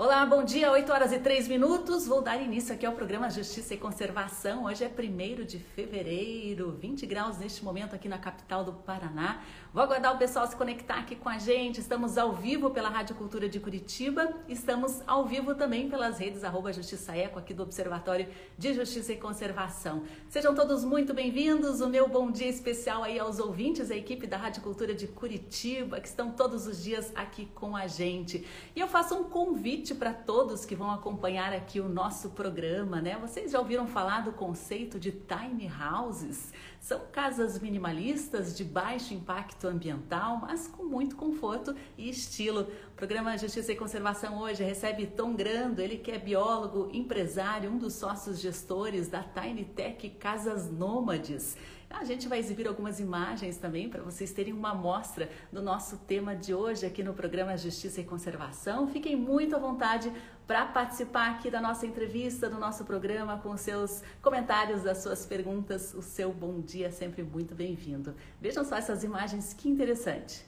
[0.00, 2.06] Olá, bom dia, 8 horas e 3 minutos.
[2.06, 4.66] Vou dar início aqui ao programa Justiça e Conservação.
[4.66, 9.42] Hoje é 1 de fevereiro, 20 graus neste momento aqui na capital do Paraná.
[9.74, 11.80] Vou aguardar o pessoal se conectar aqui com a gente.
[11.80, 14.32] Estamos ao vivo pela Rádio Cultura de Curitiba.
[14.48, 19.16] Estamos ao vivo também pelas redes arroba Justiça Eco aqui do Observatório de Justiça e
[19.16, 20.04] Conservação.
[20.28, 21.80] Sejam todos muito bem-vindos.
[21.80, 26.00] O meu bom dia especial aí aos ouvintes, a equipe da Rádio Cultura de Curitiba,
[26.00, 28.46] que estão todos os dias aqui com a gente.
[28.76, 33.00] E eu faço um convite convite para todos que vão acompanhar aqui o nosso programa,
[33.00, 33.16] né?
[33.20, 36.52] Vocês já ouviram falar do conceito de tiny houses?
[36.80, 42.62] São casas minimalistas de baixo impacto ambiental, mas com muito conforto e estilo.
[42.92, 47.78] O programa Justiça e Conservação hoje recebe Tom Grando, ele que é biólogo, empresário, um
[47.78, 51.56] dos sócios gestores da Tiny Tech Casas Nômades.
[51.90, 56.36] A gente vai exibir algumas imagens também para vocês terem uma amostra do nosso tema
[56.36, 58.86] de hoje aqui no programa Justiça e Conservação.
[58.88, 60.12] Fiquem muito à vontade
[60.46, 65.94] para participar aqui da nossa entrevista, do nosso programa, com seus comentários, as suas perguntas.
[65.94, 68.14] O seu bom dia é sempre muito bem-vindo.
[68.40, 70.47] Vejam só essas imagens, que interessante.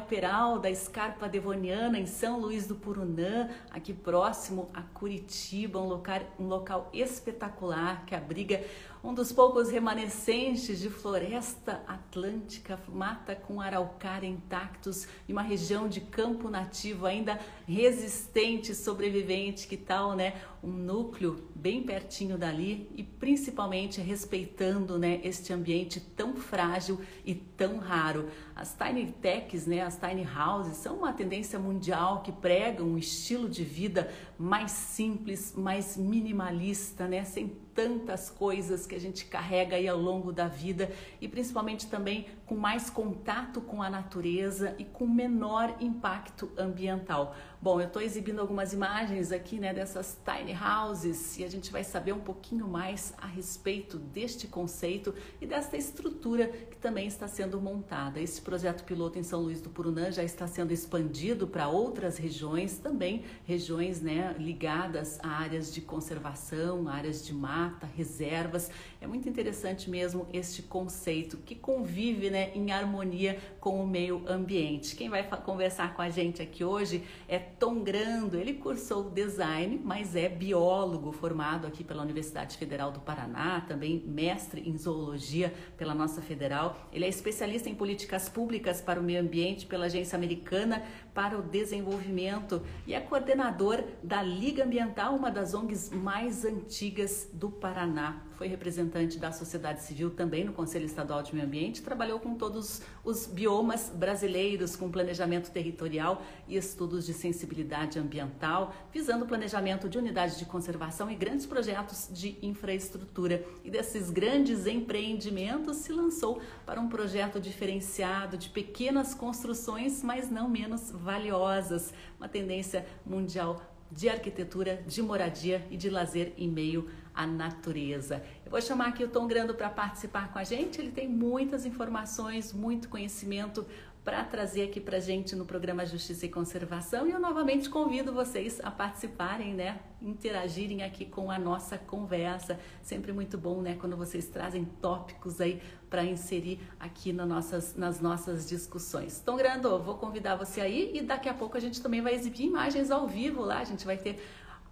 [0.00, 6.20] Peral da escarpa devoniana em São Luís do Purunã, aqui próximo a Curitiba, um local,
[6.38, 8.64] um local espetacular que abriga
[9.02, 16.02] um dos poucos remanescentes de floresta atlântica, mata com araucária intactos e uma região de
[16.02, 20.34] campo nativo ainda resistente, sobrevivente, que tal, né?
[20.62, 27.78] Um núcleo bem pertinho dali e principalmente respeitando, né, este ambiente tão frágil e tão
[27.78, 28.28] raro.
[28.54, 33.48] As tiny techs, né, as tiny houses, são uma tendência mundial que pregam um estilo
[33.48, 39.86] de vida mais simples, mais minimalista, né, sem tantas coisas que a gente carrega aí
[39.86, 40.90] ao longo da vida
[41.20, 47.32] e principalmente também com mais contato com a natureza e com menor impacto ambiental.
[47.62, 51.84] Bom, eu estou exibindo algumas imagens aqui né, dessas tiny houses e a gente vai
[51.84, 57.60] saber um pouquinho mais a respeito deste conceito e desta estrutura que também está sendo
[57.60, 58.18] montada.
[58.18, 62.78] Esse projeto piloto em São Luís do Purunã já está sendo expandido para outras regiões,
[62.78, 68.70] também regiões né, ligadas a áreas de conservação, áreas de mata, reservas.
[69.02, 74.96] É muito interessante mesmo este conceito que convive né, em harmonia com o meio ambiente.
[74.96, 78.36] Quem vai conversar com a gente aqui hoje é Tom Grando.
[78.38, 84.68] Ele cursou design, mas é biólogo formado aqui pela Universidade Federal do Paraná, também mestre
[84.68, 86.88] em zoologia pela nossa federal.
[86.92, 90.82] Ele é especialista em políticas públicas para o meio ambiente pela Agência Americana
[91.20, 97.50] para o Desenvolvimento e é coordenador da Liga Ambiental, uma das ONGs mais antigas do
[97.50, 102.34] Paraná foi representante da sociedade civil também no Conselho Estadual de Meio Ambiente, trabalhou com
[102.34, 109.90] todos os biomas brasileiros, com planejamento territorial e estudos de sensibilidade ambiental, visando o planejamento
[109.90, 113.44] de unidades de conservação e grandes projetos de infraestrutura.
[113.62, 120.48] E desses grandes empreendimentos se lançou para um projeto diferenciado de pequenas construções, mas não
[120.48, 123.60] menos valiosas, uma tendência mundial
[123.90, 128.22] de arquitetura, de moradia e de lazer em meio à natureza.
[128.44, 130.80] Eu vou chamar aqui o Tom Grando para participar com a gente.
[130.80, 133.66] Ele tem muitas informações, muito conhecimento
[134.04, 137.06] para trazer aqui para gente no programa Justiça e Conservação.
[137.06, 139.78] E eu novamente convido vocês a participarem, né?
[140.00, 142.58] Interagirem aqui com a nossa conversa.
[142.82, 143.76] Sempre muito bom, né?
[143.78, 145.60] Quando vocês trazem tópicos aí
[145.90, 149.20] para inserir aqui nas nossas, nas nossas discussões.
[149.20, 152.44] Tom Grando, vou convidar você aí e daqui a pouco a gente também vai exibir
[152.44, 153.58] imagens ao vivo lá.
[153.58, 154.18] A gente vai ter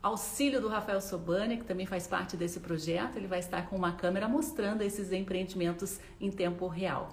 [0.02, 3.16] auxílio do Rafael Sobania, que também faz parte desse projeto.
[3.16, 7.10] Ele vai estar com uma câmera mostrando esses empreendimentos em tempo real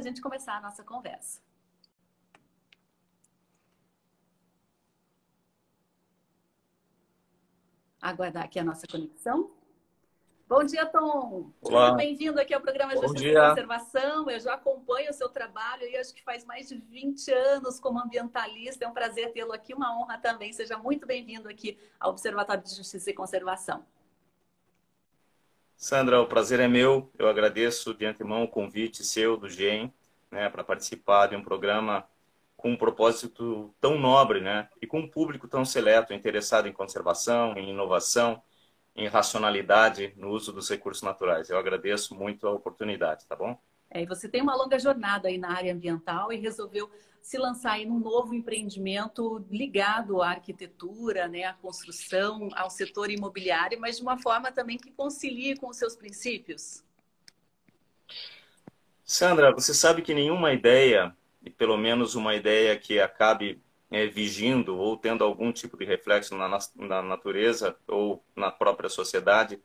[0.00, 1.40] a gente começar a nossa conversa.
[8.00, 9.50] Aguardar aqui a nossa conexão.
[10.48, 11.52] Bom dia, Tom.
[11.60, 11.92] Olá.
[11.92, 14.30] Bem-vindo aqui ao programa Justiça e Conservação.
[14.30, 18.00] Eu já acompanho o seu trabalho e acho que faz mais de 20 anos como
[18.00, 18.84] ambientalista.
[18.84, 20.50] É um prazer tê-lo aqui, uma honra também.
[20.52, 23.84] Seja muito bem-vindo aqui ao Observatório de Justiça e Conservação.
[25.80, 27.10] Sandra, o prazer é meu.
[27.18, 29.90] Eu agradeço de antemão o convite seu, do GEM,
[30.30, 32.06] né, para participar de um programa
[32.54, 37.56] com um propósito tão nobre, né, e com um público tão seleto, interessado em conservação,
[37.56, 38.42] em inovação,
[38.94, 41.48] em racionalidade no uso dos recursos naturais.
[41.48, 43.58] Eu agradeço muito a oportunidade, tá bom?
[43.90, 46.88] É, você tem uma longa jornada aí na área ambiental e resolveu
[47.20, 53.78] se lançar em um novo empreendimento ligado à arquitetura, né, à construção, ao setor imobiliário,
[53.80, 56.82] mas de uma forma também que concilie com os seus princípios.
[59.04, 61.14] Sandra, você sabe que nenhuma ideia,
[61.44, 63.60] e pelo menos uma ideia que acabe
[63.90, 69.60] é, vigindo ou tendo algum tipo de reflexo na, na natureza ou na própria sociedade,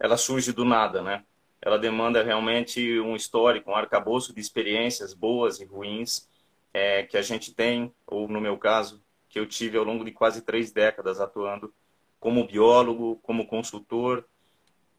[0.00, 1.24] ela surge do nada, né?
[1.66, 6.28] Ela demanda realmente um histórico, um arcabouço de experiências boas e ruins
[6.72, 10.12] é, que a gente tem, ou no meu caso, que eu tive ao longo de
[10.12, 11.74] quase três décadas atuando
[12.20, 14.24] como biólogo, como consultor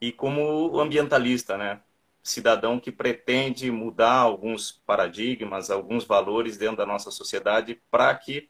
[0.01, 1.79] e como ambientalista, né?
[2.21, 8.49] Cidadão que pretende mudar alguns paradigmas, alguns valores dentro da nossa sociedade para que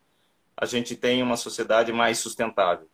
[0.60, 2.90] a gente tenha uma sociedade mais sustentável.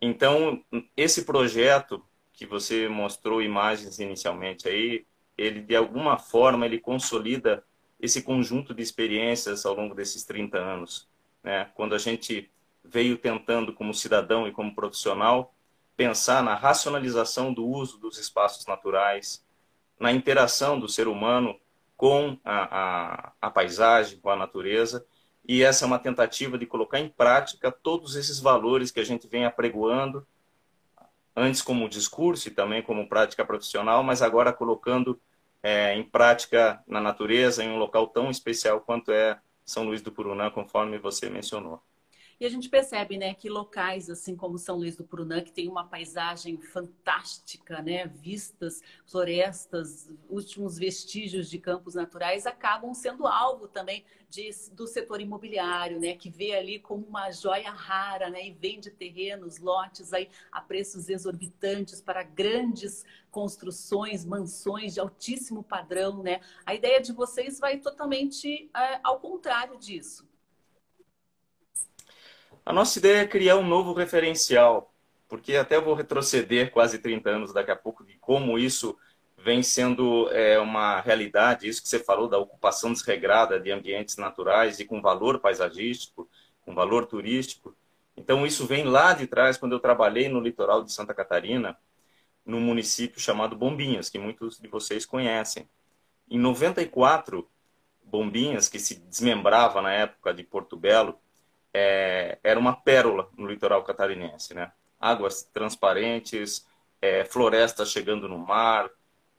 [0.00, 0.64] Então,
[0.96, 2.02] esse projeto
[2.40, 5.04] que você mostrou imagens inicialmente aí,
[5.36, 7.62] ele de alguma forma ele consolida
[8.00, 11.06] esse conjunto de experiências ao longo desses 30 anos.
[11.44, 11.68] Né?
[11.74, 12.50] Quando a gente
[12.82, 15.52] veio tentando, como cidadão e como profissional,
[15.94, 19.44] pensar na racionalização do uso dos espaços naturais,
[19.98, 21.60] na interação do ser humano
[21.94, 25.04] com a, a, a paisagem, com a natureza,
[25.46, 29.28] e essa é uma tentativa de colocar em prática todos esses valores que a gente
[29.28, 30.26] vem apregoando,
[31.34, 35.20] antes como discurso e também como prática profissional, mas agora colocando
[35.62, 40.12] é, em prática na natureza, em um local tão especial quanto é São Luís do
[40.12, 41.82] Purunã, conforme você mencionou.
[42.40, 45.68] E a gente percebe, né, que locais assim como São Luís do Purunã, que tem
[45.68, 54.06] uma paisagem fantástica, né, vistas, florestas, últimos vestígios de campos naturais, acabam sendo alvo também
[54.30, 58.90] de, do setor imobiliário, né, que vê ali como uma joia rara, né, e vende
[58.90, 66.40] terrenos, lotes aí a preços exorbitantes para grandes construções, mansões de altíssimo padrão, né?
[66.64, 70.29] A ideia de vocês vai totalmente é, ao contrário disso.
[72.70, 74.94] A nossa ideia é criar um novo referencial,
[75.28, 78.96] porque até vou retroceder quase 30 anos daqui a pouco de como isso
[79.36, 84.78] vem sendo é, uma realidade, isso que você falou da ocupação desregrada de ambientes naturais
[84.78, 86.30] e com valor paisagístico,
[86.60, 87.76] com valor turístico.
[88.16, 91.76] Então isso vem lá de trás, quando eu trabalhei no litoral de Santa Catarina,
[92.46, 95.68] num município chamado Bombinhas, que muitos de vocês conhecem.
[96.30, 97.50] Em 94,
[98.04, 101.18] Bombinhas, que se desmembrava na época de Porto Belo,
[101.72, 104.72] é, era uma pérola no litoral catarinense, né?
[104.98, 106.66] Águas transparentes,
[107.00, 108.90] é, florestas chegando no mar,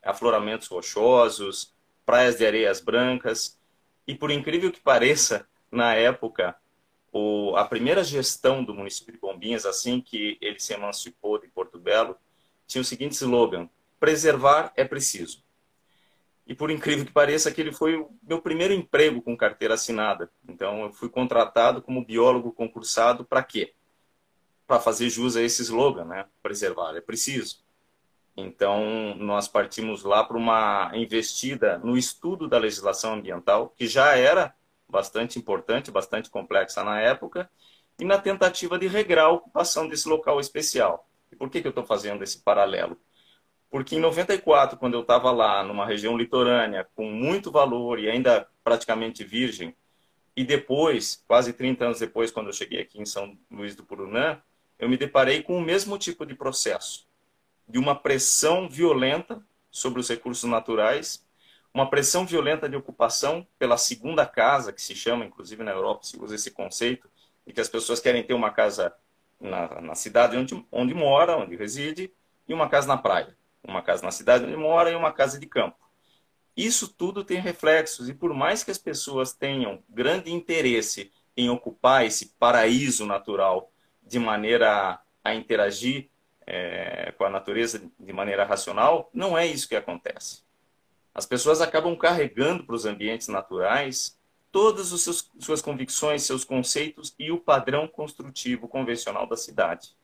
[0.03, 1.73] afloramentos rochosos,
[2.05, 3.59] praias de areias brancas.
[4.07, 6.55] E por incrível que pareça, na época,
[7.11, 11.77] o, a primeira gestão do município de Bombinhas, assim que ele se emancipou de Porto
[11.77, 12.17] Belo,
[12.65, 13.69] tinha o seguinte slogan:
[13.99, 15.43] preservar é preciso.
[16.47, 20.29] E por incrível que pareça, aquele foi o meu primeiro emprego com carteira assinada.
[20.47, 23.73] Então, eu fui contratado como biólogo concursado para quê?
[24.67, 26.25] Para fazer jus a esse slogan, né?
[26.41, 27.63] Preservar é preciso.
[28.35, 34.55] Então, nós partimos lá para uma investida no estudo da legislação ambiental, que já era
[34.87, 37.49] bastante importante, bastante complexa na época,
[37.99, 41.07] e na tentativa de regrar a ocupação desse local especial.
[41.31, 42.97] E por que, que eu estou fazendo esse paralelo?
[43.71, 48.45] Porque em 94, quando eu estava lá, numa região litorânea, com muito valor e ainda
[48.65, 49.73] praticamente virgem,
[50.35, 54.41] e depois, quase 30 anos depois, quando eu cheguei aqui em São Luís do Purunã,
[54.77, 57.07] eu me deparei com o mesmo tipo de processo,
[57.65, 61.25] de uma pressão violenta sobre os recursos naturais,
[61.73, 66.19] uma pressão violenta de ocupação pela segunda casa, que se chama, inclusive na Europa se
[66.19, 67.09] usa esse conceito,
[67.47, 68.93] e que as pessoas querem ter uma casa
[69.39, 72.11] na, na cidade onde, onde mora, onde reside,
[72.47, 73.39] e uma casa na praia.
[73.63, 75.77] Uma casa na cidade onde mora e uma casa de campo.
[76.55, 82.05] Isso tudo tem reflexos, e por mais que as pessoas tenham grande interesse em ocupar
[82.05, 83.71] esse paraíso natural
[84.03, 86.09] de maneira a interagir
[86.45, 90.43] é, com a natureza de maneira racional, não é isso que acontece.
[91.13, 94.19] As pessoas acabam carregando para os ambientes naturais
[94.51, 99.95] todas as suas convicções, seus conceitos e o padrão construtivo convencional da cidade.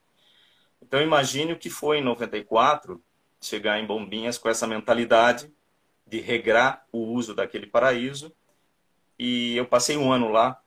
[0.82, 3.04] Então imagine o que foi em 94
[3.48, 5.52] chegar em Bombinhas com essa mentalidade
[6.06, 8.34] de regrar o uso daquele paraíso.
[9.18, 10.62] E eu passei um ano lá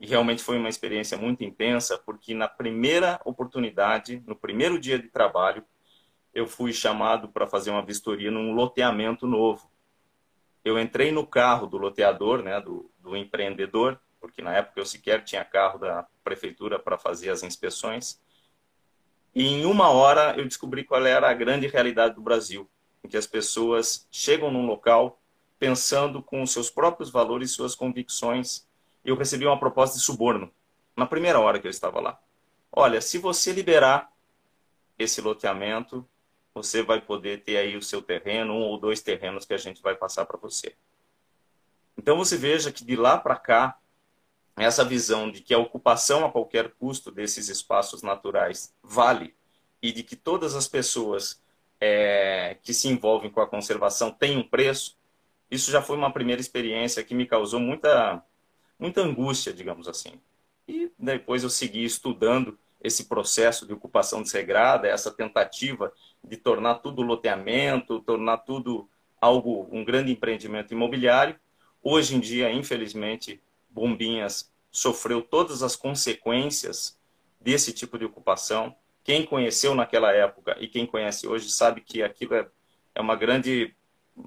[0.00, 5.08] e realmente foi uma experiência muito intensa, porque na primeira oportunidade, no primeiro dia de
[5.08, 5.64] trabalho,
[6.32, 9.68] eu fui chamado para fazer uma vistoria num loteamento novo.
[10.64, 15.24] Eu entrei no carro do loteador, né, do, do empreendedor, porque na época eu sequer
[15.24, 18.20] tinha carro da prefeitura para fazer as inspeções.
[19.38, 22.68] E em uma hora eu descobri qual era a grande realidade do Brasil,
[23.04, 25.22] em que as pessoas chegam num local
[25.60, 28.66] pensando com seus próprios valores suas convicções.
[29.04, 30.50] Eu recebi uma proposta de suborno
[30.96, 32.20] na primeira hora que eu estava lá.
[32.72, 34.10] Olha, se você liberar
[34.98, 36.04] esse loteamento,
[36.52, 39.80] você vai poder ter aí o seu terreno, um ou dois terrenos que a gente
[39.80, 40.74] vai passar para você.
[41.96, 43.78] Então você veja que de lá para cá,
[44.60, 49.34] essa visão de que a ocupação a qualquer custo desses espaços naturais vale
[49.82, 51.42] e de que todas as pessoas
[51.80, 54.96] é, que se envolvem com a conservação têm um preço,
[55.50, 58.22] isso já foi uma primeira experiência que me causou muita,
[58.78, 60.20] muita angústia, digamos assim.
[60.66, 67.02] E depois eu segui estudando esse processo de ocupação desregrada, essa tentativa de tornar tudo
[67.02, 68.88] loteamento, tornar tudo
[69.20, 71.38] algo, um grande empreendimento imobiliário,
[71.82, 73.40] Hoje em dia, infelizmente,
[73.78, 76.98] Bombinhas sofreu todas as consequências
[77.40, 78.74] desse tipo de ocupação.
[79.04, 82.46] Quem conheceu naquela época e quem conhece hoje sabe que aquilo é,
[82.94, 83.74] é uma grande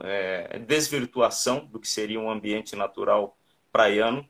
[0.01, 3.37] é, desvirtuação do que seria um ambiente natural
[3.71, 4.27] praiano.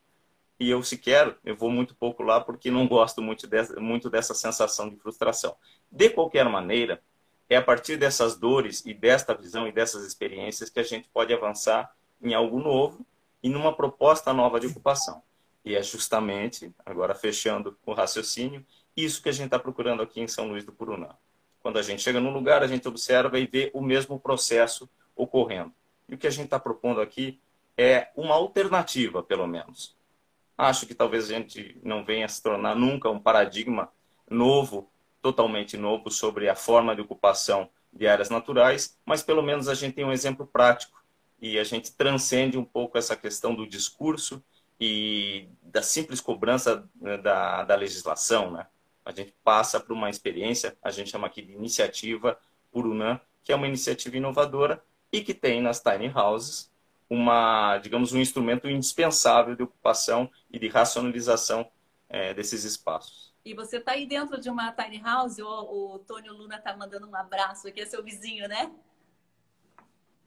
[0.60, 3.48] E eu sequer, eu vou muito pouco lá porque não gosto muito
[3.80, 5.56] muito dessa sensação de frustração.
[5.92, 7.02] De qualquer maneira,
[7.50, 11.34] é a partir dessas dores e desta visão e dessas experiências que a gente pode
[11.34, 13.06] avançar em algo novo
[13.44, 15.22] e numa proposta nova de ocupação.
[15.64, 20.28] E é justamente, agora fechando o raciocínio, isso que a gente está procurando aqui em
[20.28, 21.10] São Luís do Purunã.
[21.62, 25.72] Quando a gente chega num lugar, a gente observa e vê o mesmo processo ocorrendo.
[26.10, 27.40] E o que a gente está propondo aqui
[27.78, 29.96] é uma alternativa, pelo menos.
[30.58, 33.90] Acho que talvez a gente não venha se tornar nunca um paradigma
[34.30, 34.90] novo,
[35.22, 39.96] totalmente novo, sobre a forma de ocupação de áreas naturais, mas pelo menos a gente
[39.96, 41.01] tem um exemplo prático
[41.42, 44.44] e a gente transcende um pouco essa questão do discurso
[44.80, 48.68] e da simples cobrança né, da, da legislação, né?
[49.04, 52.38] A gente passa por uma experiência, a gente chama aqui de iniciativa
[52.72, 56.72] Purunã, que é uma iniciativa inovadora e que tem nas tiny houses
[57.10, 61.70] uma, digamos, um instrumento indispensável de ocupação e de racionalização
[62.08, 63.34] é, desses espaços.
[63.44, 67.08] E você está aí dentro de uma tiny house, o, o Tônio Luna está mandando
[67.08, 68.72] um abraço aqui, é seu vizinho, né?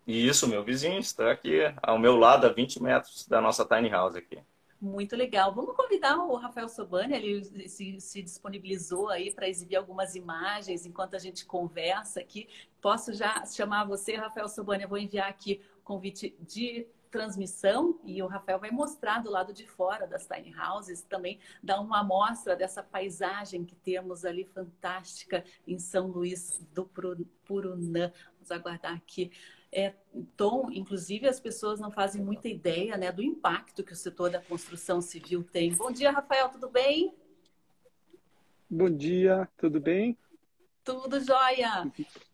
[0.06, 4.16] Isso, meu vizinho está aqui ao meu lado, a 20 metros da nossa tiny house
[4.16, 4.38] aqui.
[4.80, 5.54] Muito legal.
[5.54, 11.16] Vamos convidar o Rafael Sobani, ele se, se disponibilizou aí para exibir algumas imagens enquanto
[11.16, 12.46] a gente conversa aqui.
[12.82, 14.82] Posso já chamar você, Rafael Sobani?
[14.82, 19.54] Eu vou enviar aqui o convite de transmissão e o Rafael vai mostrar do lado
[19.54, 25.44] de fora das tiny houses, também dar uma amostra dessa paisagem que temos ali fantástica
[25.66, 26.84] em São Luís do
[27.46, 28.12] Purunã.
[28.34, 29.30] Vamos aguardar aqui
[29.74, 29.92] é,
[30.36, 34.40] tom, inclusive as pessoas não fazem muita ideia né, do impacto que o setor da
[34.40, 35.74] construção civil tem.
[35.74, 37.12] Bom dia, Rafael, tudo bem?
[38.70, 40.16] Bom dia, tudo bem?
[40.84, 41.90] Tudo jóia!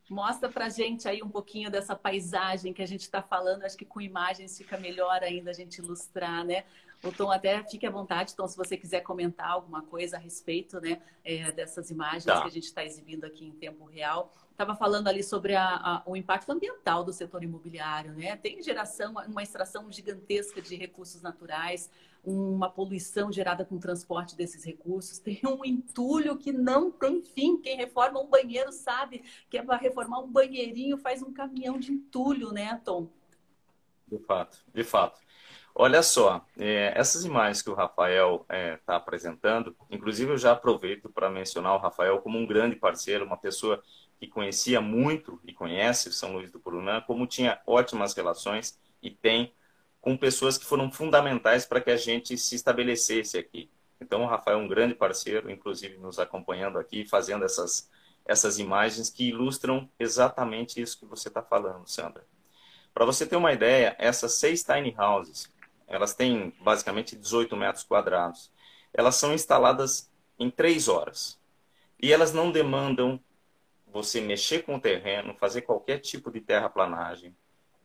[0.08, 3.62] Mostra pra gente aí um pouquinho dessa paisagem que a gente está falando.
[3.62, 6.64] Acho que com imagens fica melhor ainda a gente ilustrar, né?
[7.02, 10.80] O Tom, até fique à vontade, Tom, se você quiser comentar alguma coisa a respeito
[10.80, 12.42] né, é, dessas imagens tá.
[12.42, 16.02] que a gente está exibindo aqui em tempo real estava falando ali sobre a, a,
[16.04, 18.36] o impacto ambiental do setor imobiliário, né?
[18.36, 21.90] Tem geração, uma extração gigantesca de recursos naturais,
[22.22, 27.56] uma poluição gerada com o transporte desses recursos, tem um entulho que não tem fim.
[27.56, 31.92] Quem reforma um banheiro sabe que é para reformar um banheirinho faz um caminhão de
[31.92, 33.08] entulho, né, Tom?
[34.06, 35.18] De fato, de fato.
[35.74, 40.52] Olha só, é, essas imagens que o Rafael está é, tá apresentando, inclusive eu já
[40.52, 43.80] aproveito para mencionar o Rafael como um grande parceiro, uma pessoa
[44.20, 49.10] que conhecia muito e conhece o São Luís do Purunã, como tinha ótimas relações e
[49.10, 49.54] tem
[49.98, 53.70] com pessoas que foram fundamentais para que a gente se estabelecesse aqui.
[53.98, 57.90] Então, o Rafael é um grande parceiro, inclusive nos acompanhando aqui, fazendo essas,
[58.26, 62.24] essas imagens que ilustram exatamente isso que você está falando, Sandra.
[62.92, 65.50] Para você ter uma ideia, essas seis tiny houses,
[65.86, 68.50] elas têm basicamente 18 metros quadrados.
[68.92, 71.38] Elas são instaladas em três horas.
[72.02, 73.18] E elas não demandam
[73.92, 77.34] você mexer com o terreno, fazer qualquer tipo de terraplanagem.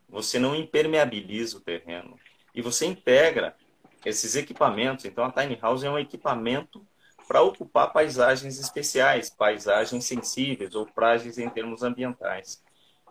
[0.08, 2.20] Você não impermeabiliza o terreno.
[2.54, 3.56] E você integra
[4.06, 5.06] esses equipamentos.
[5.06, 6.86] Então, a tiny house é um equipamento
[7.28, 12.64] para ocupar paisagens especiais, paisagens sensíveis ou frágeis em termos ambientais.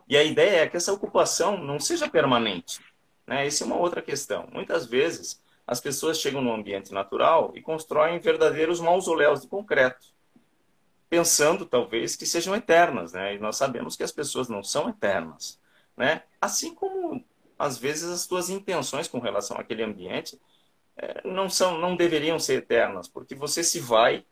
[0.08, 2.80] E a ideia é que essa ocupação não seja permanente.
[3.26, 3.46] Né?
[3.46, 4.48] Essa é uma outra questão.
[4.52, 10.13] Muitas vezes, as pessoas chegam no ambiente natural e constroem verdadeiros mausoléus de concreto,
[11.14, 13.36] pensando talvez que sejam eternas, né?
[13.36, 15.60] E nós sabemos que as pessoas não são eternas,
[15.96, 16.24] né?
[16.40, 17.24] Assim como
[17.56, 20.36] às vezes as suas intenções com relação àquele ambiente
[20.96, 24.24] é, não são, não deveriam ser eternas, porque você se vai,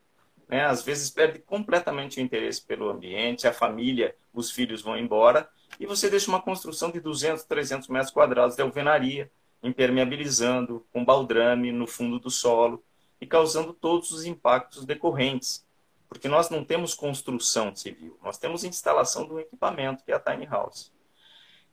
[0.49, 0.65] né?
[0.65, 5.49] Às vezes perde completamente o interesse pelo ambiente, a família, os filhos vão embora
[5.79, 9.31] e você deixa uma construção de 200, 300 metros quadrados de alvenaria,
[9.63, 12.83] impermeabilizando, com baldrame no fundo do solo
[13.21, 15.65] e causando todos os impactos decorrentes.
[16.13, 20.45] Porque nós não temos construção civil, nós temos instalação do equipamento, que é a tiny
[20.45, 20.93] house.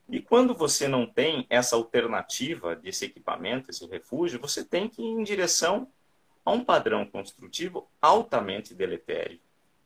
[0.08, 5.10] E quando você não tem essa alternativa desse equipamento, esse refúgio, você tem que ir
[5.10, 5.86] em direção
[6.42, 9.38] a um padrão construtivo altamente deletério.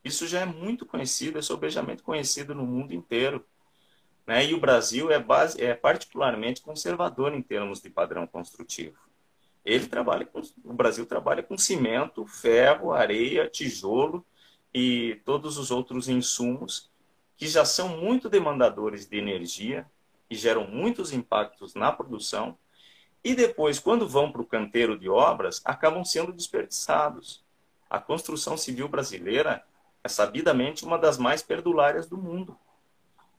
[0.05, 3.45] Isso já é muito conhecido, é sobejamente conhecido no mundo inteiro.
[4.25, 4.47] Né?
[4.47, 8.99] E o Brasil é, base, é particularmente conservador em termos de padrão construtivo.
[9.65, 14.25] Ele trabalha com, o Brasil trabalha com cimento, ferro, areia, tijolo
[14.75, 16.91] e todos os outros insumos
[17.37, 19.87] que já são muito demandadores de energia
[20.29, 22.59] e geram muitos impactos na produção
[23.25, 27.43] e depois, quando vão para o canteiro de obras, acabam sendo desperdiçados.
[27.89, 29.65] A construção civil brasileira
[30.03, 32.55] é sabidamente uma das mais perdulárias do mundo.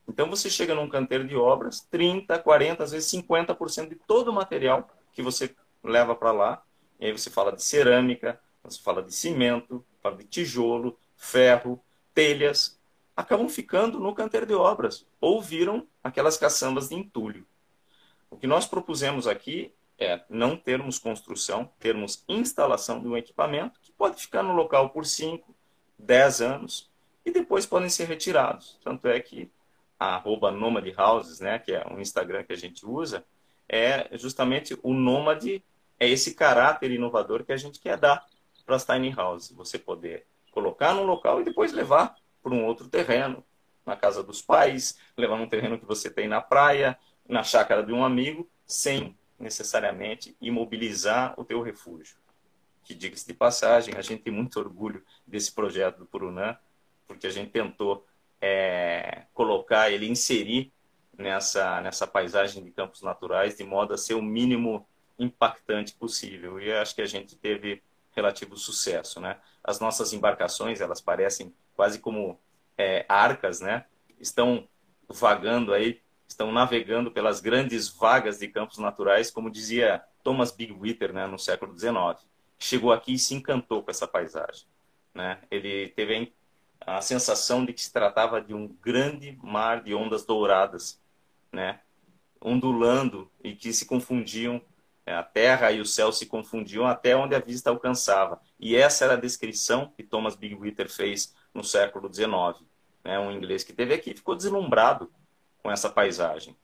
[0.08, 4.34] Então você chega num canteiro de obras, 30, 40, às vezes 50% de todo o
[4.34, 6.64] material que você leva para lá,
[7.00, 12.80] e aí você fala de cerâmica, você fala de cimento, fala de tijolo, ferro, telhas,
[13.16, 17.46] acabam ficando no canteiro de obras ou viram aquelas caçambas de entulho.
[18.30, 23.92] O que nós propusemos aqui é não termos construção, termos instalação de um equipamento que
[23.92, 25.56] pode ficar no local por 5,
[25.98, 26.90] 10 anos
[27.26, 28.78] e depois podem ser retirados.
[28.84, 29.50] Tanto é que
[29.98, 33.26] a arroba Nomad Houses, né, que é um Instagram que a gente usa,
[33.68, 35.64] é justamente o nômade,
[36.00, 38.26] é esse caráter inovador que a gente quer dar
[38.66, 39.52] para as tiny houses.
[39.52, 40.26] Você poder
[40.56, 43.44] colocar num local e depois levar para um outro terreno,
[43.86, 47.92] na casa dos pais, levar num terreno que você tem na praia, na chácara de
[47.92, 52.18] um amigo, sem necessariamente imobilizar o teu refúgio.
[52.84, 56.58] Que diga-se de passagem, a gente tem muito orgulho desse projeto do Purunã,
[57.06, 58.06] porque a gente tentou
[58.42, 60.72] é, colocar ele, inserir
[61.18, 64.88] nessa, nessa paisagem de campos naturais de modo a ser o mínimo
[65.20, 66.60] impactante possível.
[66.60, 67.84] E acho que a gente teve
[68.16, 69.38] relativo sucesso, né?
[69.64, 72.40] As nossas embarcações, elas parecem quase como
[72.78, 73.86] é, arcas, né?
[74.20, 74.68] Estão
[75.08, 81.28] vagando aí, estão navegando pelas grandes vagas de campos naturais, como dizia Thomas Bigwither, né,
[81.28, 82.26] no século XIX.
[82.58, 84.66] Chegou aqui e se encantou com essa paisagem,
[85.14, 85.42] né?
[85.52, 86.34] Ele teve
[86.82, 91.02] a sensação de que se tratava de um grande mar de ondas douradas,
[91.52, 91.80] né?
[92.46, 94.62] ondulando e que se confundiam?
[95.14, 98.42] A terra e o céu se confundiam até onde a vista alcançava.
[98.60, 102.66] E essa era a descrição que Thomas Bigwither fez no século XIX.
[103.04, 103.20] Né?
[103.20, 105.12] Um inglês que teve aqui ficou deslumbrado
[105.62, 106.56] com essa paisagem.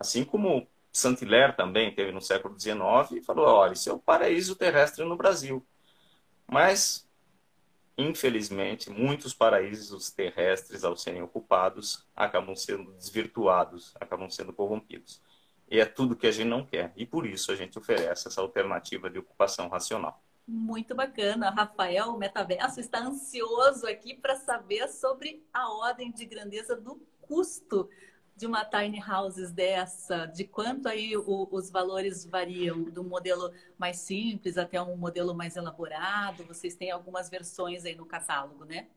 [0.00, 4.56] Assim como Saint-Hilaire também teve no século XIX e falou, olha, isso é o paraíso
[4.56, 5.64] terrestre no Brasil.
[6.46, 7.06] Mas
[7.96, 15.20] infelizmente, muitos paraísos terrestres, ao serem ocupados, acabam sendo desvirtuados, acabam sendo corrompidos.
[15.72, 16.92] E é tudo que a gente não quer.
[16.94, 20.22] E por isso a gente oferece essa alternativa de ocupação racional.
[20.46, 21.48] Muito bacana.
[21.48, 27.88] Rafael, o Metaverso, está ansioso aqui para saber sobre a ordem de grandeza do custo
[28.36, 33.96] de uma tiny houses dessa, de quanto aí o, os valores variam do modelo mais
[33.96, 36.44] simples até um modelo mais elaborado?
[36.44, 38.88] Vocês têm algumas versões aí no catálogo, né?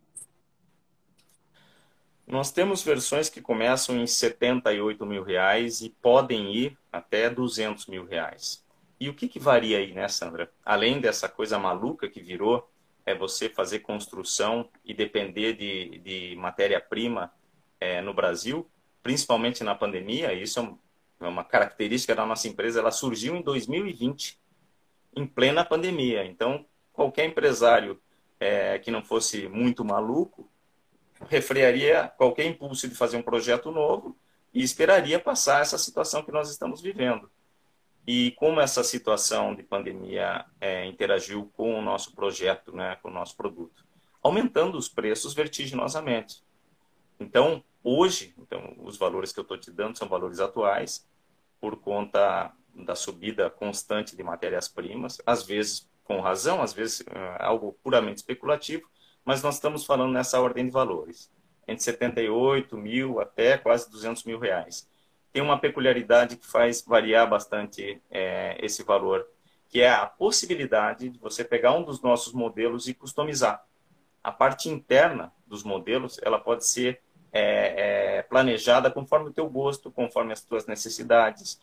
[2.28, 8.06] Nós temos versões que começam em 78 mil reais e podem ir até 200 mil
[8.06, 8.64] reais.
[9.00, 10.52] E o que, que varia aí, né, Sandra?
[10.66, 12.68] Além dessa coisa maluca que virou,
[13.06, 17.32] é você fazer construção e depender de, de matéria-prima
[17.80, 18.68] é, no Brasil,
[19.04, 20.80] principalmente na pandemia, isso
[21.20, 24.40] é uma característica da nossa empresa, ela surgiu em 2020,
[25.16, 26.26] em plena pandemia.
[26.26, 28.02] Então, qualquer empresário
[28.40, 30.45] é, que não fosse muito maluco
[31.30, 34.16] refrearia qualquer impulso de fazer um projeto novo
[34.54, 37.30] e esperaria passar essa situação que nós estamos vivendo.
[38.08, 43.14] E como essa situação de pandemia é, interagiu com o nosso projeto, né, com o
[43.14, 43.84] nosso produto?
[44.22, 46.44] Aumentando os preços vertiginosamente.
[47.20, 51.08] Então, hoje, então, os valores que eu estou te dando são valores atuais,
[51.60, 57.76] por conta da subida constante de matérias-primas, às vezes com razão, às vezes é algo
[57.84, 58.88] puramente especulativo,
[59.26, 61.32] mas nós estamos falando nessa ordem de valores,
[61.68, 64.88] entre 78 mil até quase 200 mil reais.
[65.34, 69.28] Tem uma peculiaridade que faz variar bastante é, esse valor,
[69.68, 73.66] que é a possibilidade de você pegar um dos nossos modelos e customizar.
[74.24, 77.02] A parte interna dos modelos, ela pode ser
[77.34, 81.60] é, é, planejada conforme o teu gosto, conforme as tuas necessidades,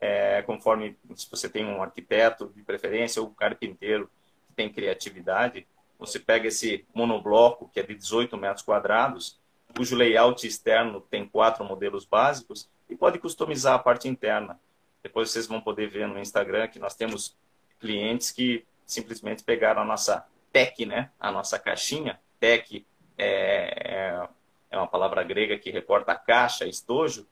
[0.00, 4.10] é, conforme se você tem um arquiteto de preferência ou um carpinteiro
[4.48, 5.64] que tem criatividade,
[6.06, 9.38] você pega esse monobloco, que é de 18 metros quadrados,
[9.74, 14.60] cujo layout externo tem quatro modelos básicos, e pode customizar a parte interna.
[15.02, 17.36] Depois vocês vão poder ver no Instagram que nós temos
[17.80, 21.10] clientes que simplesmente pegaram a nossa tech, né?
[21.18, 22.20] a nossa caixinha.
[22.38, 22.84] Tech
[23.16, 24.28] é, é,
[24.70, 27.26] é uma palavra grega que reporta caixa, estojo,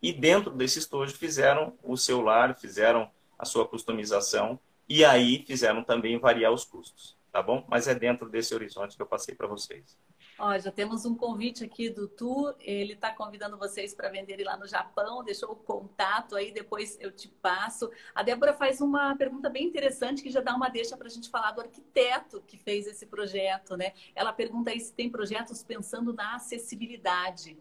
[0.00, 4.58] e dentro desse estojo fizeram o seu lar, fizeram a sua customização
[4.88, 7.64] e aí fizeram também variar os custos tá bom?
[7.66, 9.98] Mas é dentro desse horizonte que eu passei para vocês.
[10.38, 14.56] Ó, já temos um convite aqui do Tu, ele está convidando vocês para venderem lá
[14.56, 17.90] no Japão, deixou o contato aí, depois eu te passo.
[18.14, 21.30] A Débora faz uma pergunta bem interessante que já dá uma deixa para a gente
[21.30, 23.94] falar do arquiteto que fez esse projeto, né?
[24.14, 27.56] Ela pergunta aí se tem projetos pensando na acessibilidade.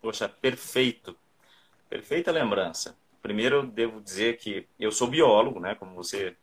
[0.00, 1.16] Poxa, perfeito.
[1.88, 2.96] Perfeita lembrança.
[3.22, 5.74] Primeiro, eu devo dizer que eu sou biólogo, né?
[5.74, 6.36] Como você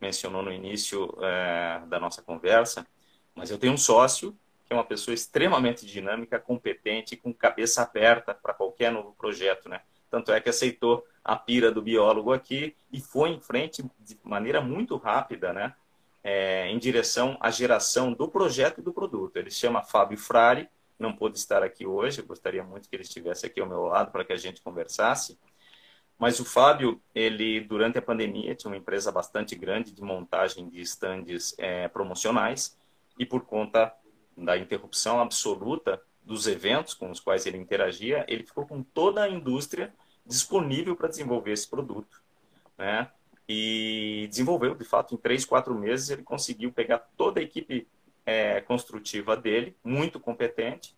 [0.00, 2.86] mencionou no início é, da nossa conversa,
[3.34, 4.36] mas eu tenho um sócio
[4.66, 9.80] que é uma pessoa extremamente dinâmica, competente, com cabeça aberta para qualquer novo projeto, né?
[10.08, 14.60] Tanto é que aceitou a pira do biólogo aqui e foi em frente de maneira
[14.60, 15.74] muito rápida, né?
[16.22, 19.36] É, em direção à geração do projeto e do produto.
[19.36, 23.02] Ele se chama Fábio Frari, não pôde estar aqui hoje, eu gostaria muito que ele
[23.02, 25.38] estivesse aqui ao meu lado para que a gente conversasse.
[26.20, 30.78] Mas o Fábio, ele durante a pandemia tinha uma empresa bastante grande de montagem de
[30.78, 32.76] estandes é, promocionais
[33.18, 33.90] e por conta
[34.36, 39.30] da interrupção absoluta dos eventos com os quais ele interagia, ele ficou com toda a
[39.30, 39.94] indústria
[40.26, 42.22] disponível para desenvolver esse produto,
[42.76, 43.10] né?
[43.48, 47.88] E desenvolveu, de fato, em três, quatro meses ele conseguiu pegar toda a equipe
[48.26, 50.94] é, construtiva dele, muito competente,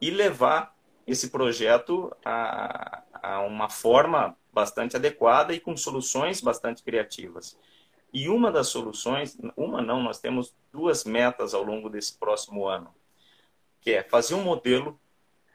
[0.00, 0.72] e levar
[1.04, 7.56] esse projeto a, a uma forma bastante adequada e com soluções bastante criativas.
[8.12, 12.94] E uma das soluções, uma não, nós temos duas metas ao longo desse próximo ano,
[13.80, 15.00] que é fazer um modelo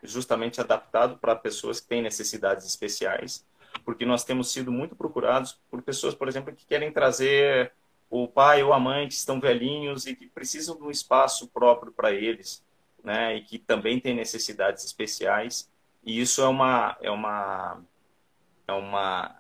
[0.02, 3.46] justamente adaptado para pessoas que têm necessidades especiais,
[3.86, 7.72] porque nós temos sido muito procurados por pessoas, por exemplo, que querem trazer
[8.10, 11.92] o pai ou a mãe que estão velhinhos e que precisam de um espaço próprio
[11.92, 12.64] para eles,
[13.04, 15.70] né, e que também têm necessidades especiais.
[16.04, 17.82] E isso é uma é uma
[18.68, 19.36] é uma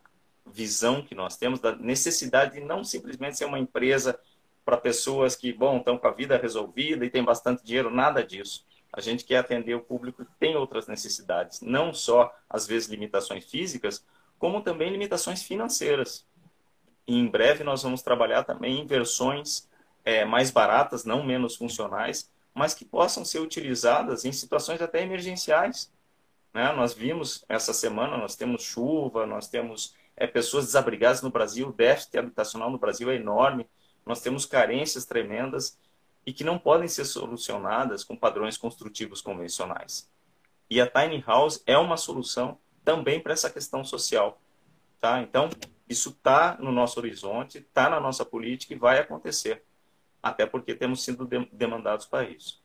[0.45, 4.17] visão que nós temos da necessidade de não simplesmente ser uma empresa
[4.63, 8.65] para pessoas que, bom, estão com a vida resolvida e tem bastante dinheiro, nada disso.
[8.91, 13.45] A gente quer atender o público que tem outras necessidades, não só, às vezes, limitações
[13.45, 14.03] físicas,
[14.39, 16.25] como também limitações financeiras.
[17.07, 19.67] E em breve nós vamos trabalhar também em versões
[20.03, 25.91] é, mais baratas, não menos funcionais, mas que possam ser utilizadas em situações até emergenciais.
[26.53, 26.71] Né?
[26.73, 31.73] Nós vimos essa semana, nós temos chuva, nós temos é, pessoas desabrigadas no Brasil, o
[31.73, 33.67] déficit habitacional no Brasil é enorme,
[34.05, 35.77] nós temos carências tremendas
[36.25, 40.09] e que não podem ser solucionadas com padrões construtivos convencionais.
[40.69, 44.41] E a Tiny House é uma solução também para essa questão social.
[44.99, 45.21] Tá?
[45.21, 45.49] Então,
[45.87, 49.63] isso está no nosso horizonte, está na nossa política e vai acontecer.
[50.21, 52.61] Até porque temos sido demandados para isso.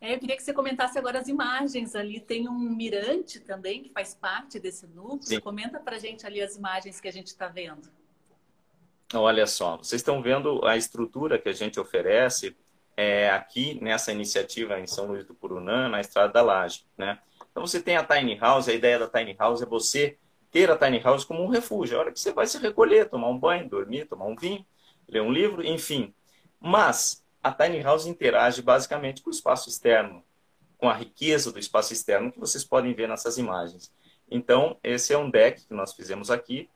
[0.00, 2.20] É, eu queria que você comentasse agora as imagens ali.
[2.20, 5.22] Tem um mirante também que faz parte desse núcleo.
[5.22, 5.40] Sim.
[5.40, 7.88] Comenta para gente ali as imagens que a gente está vendo.
[9.14, 12.56] Olha só, vocês estão vendo a estrutura que a gente oferece
[12.96, 16.84] é, aqui nessa iniciativa em São Luís do Purunã, na Estrada da Laje.
[16.98, 17.18] Né?
[17.50, 20.18] Então você tem a Tiny House, a ideia da Tiny House é você
[20.50, 21.96] ter a Tiny House como um refúgio.
[21.96, 24.66] A hora que você vai se recolher, tomar um banho, dormir, tomar um vinho,
[25.08, 26.12] ler um livro, enfim.
[26.58, 30.20] Mas a tiny house interage basicamente com o espaço externo,
[30.76, 33.92] com a riqueza do espaço externo que vocês podem ver nessas imagens.
[34.28, 36.68] Então, esse é um deck que nós fizemos aqui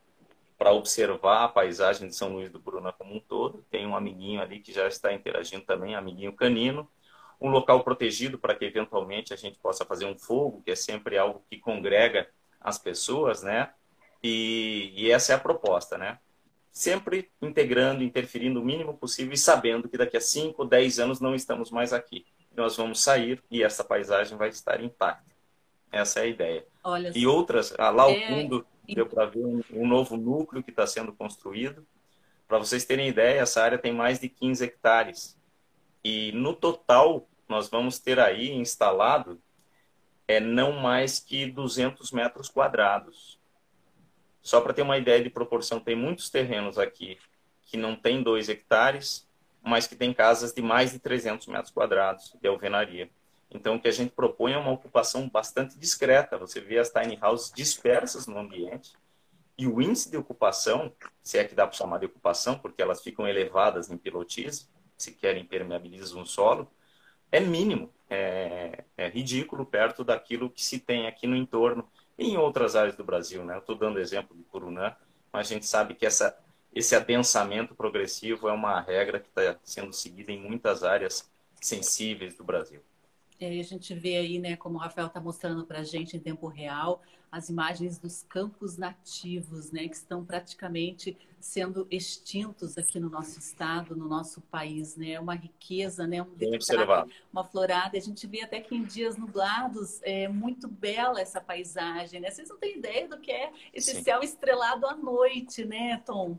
[0.56, 3.64] para observar a paisagem de São Luís do Bruna como um todo.
[3.68, 6.88] Tem um amiguinho ali que já está interagindo também, amiguinho canino.
[7.40, 11.18] Um local protegido para que eventualmente a gente possa fazer um fogo, que é sempre
[11.18, 12.28] algo que congrega
[12.60, 13.72] as pessoas, né?
[14.22, 16.20] E, e essa é a proposta, né?
[16.72, 21.20] Sempre integrando, interferindo o mínimo possível e sabendo que daqui a 5 ou 10 anos
[21.20, 22.26] não estamos mais aqui.
[22.56, 25.30] Nós vamos sair e essa paisagem vai estar intacta.
[25.90, 26.66] Essa é a ideia.
[26.84, 28.28] Olha e outras, lá ao é...
[28.28, 31.86] fundo, deu para ver um, um, novo núcleo que está sendo construído.
[32.46, 35.36] Para vocês terem ideia, essa área tem mais de 15 hectares.
[36.04, 39.40] E no total, nós vamos ter aí instalado
[40.30, 43.39] é não mais que 200 metros quadrados.
[44.42, 47.18] Só para ter uma ideia de proporção, tem muitos terrenos aqui
[47.66, 49.28] que não tem 2 hectares,
[49.62, 53.10] mas que tem casas de mais de 300 metros quadrados de alvenaria.
[53.50, 56.38] Então, o que a gente propõe é uma ocupação bastante discreta.
[56.38, 58.92] Você vê as tiny houses dispersas no ambiente
[59.58, 63.02] e o índice de ocupação, se é que dá para chamar de ocupação, porque elas
[63.02, 66.70] ficam elevadas em pilotis, se querem impermeabilizam o solo,
[67.30, 71.86] é mínimo, é, é, ridículo perto daquilo que se tem aqui no entorno
[72.20, 73.42] em outras áreas do Brasil.
[73.42, 73.54] Né?
[73.54, 74.94] Eu estou dando exemplo de Curunã,
[75.32, 76.38] mas a gente sabe que essa,
[76.72, 81.28] esse adensamento progressivo é uma regra que está sendo seguida em muitas áreas
[81.60, 82.82] sensíveis do Brasil.
[83.40, 86.20] É, a gente vê aí, né, como o Rafael está mostrando para a gente em
[86.20, 87.02] tempo real,
[87.32, 93.96] as imagens dos campos nativos, né, que estão praticamente sendo extintos aqui no nosso estado,
[93.96, 96.26] no nosso país, né, uma riqueza, né, um
[97.32, 97.96] uma florada.
[97.96, 102.30] A gente vê até que em dias nublados é muito bela essa paisagem, né?
[102.30, 104.02] Vocês não têm ideia do que é esse Sim.
[104.02, 106.38] céu estrelado à noite, né, Tom?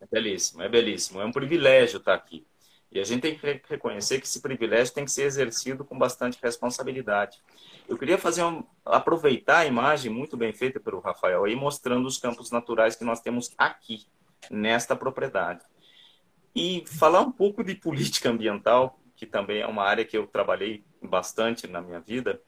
[0.00, 1.20] É belíssimo, é belíssimo.
[1.20, 2.46] É um privilégio estar aqui.
[2.90, 6.38] E a gente tem que reconhecer que esse privilégio tem que ser exercido com bastante
[6.42, 7.42] responsabilidade.
[7.88, 12.18] Eu queria fazer um, aproveitar a imagem muito bem feita pelo Rafael aí, mostrando os
[12.18, 14.06] campos naturais que nós temos aqui,
[14.50, 15.64] nesta propriedade.
[16.54, 20.84] E falar um pouco de política ambiental, que também é uma área que eu trabalhei
[21.02, 22.40] bastante na minha vida,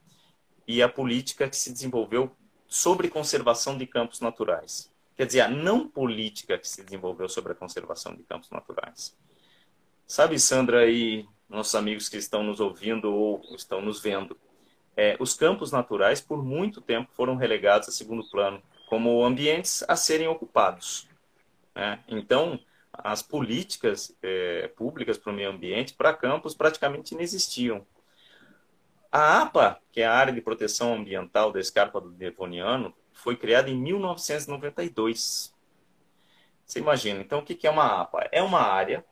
[0.66, 2.30] e a política que se desenvolveu
[2.66, 4.90] sobre conservação de campos naturais.
[5.16, 9.16] Quer dizer, a não política que se desenvolveu sobre a conservação de campos naturais.
[10.10, 14.38] Sabe, Sandra e nossos amigos que estão nos ouvindo ou estão nos vendo,
[14.96, 19.96] é, os campos naturais por muito tempo foram relegados a segundo plano, como ambientes a
[19.96, 21.06] serem ocupados.
[21.74, 22.02] Né?
[22.08, 22.58] Então,
[22.90, 27.86] as políticas é, públicas para o meio ambiente, para campos, praticamente não existiam.
[29.12, 33.68] A APA, que é a Área de Proteção Ambiental da Escarpa do Devoniano, foi criada
[33.68, 35.54] em 1992.
[36.64, 38.26] Você imagina, então o que é uma APA?
[38.32, 39.04] É uma área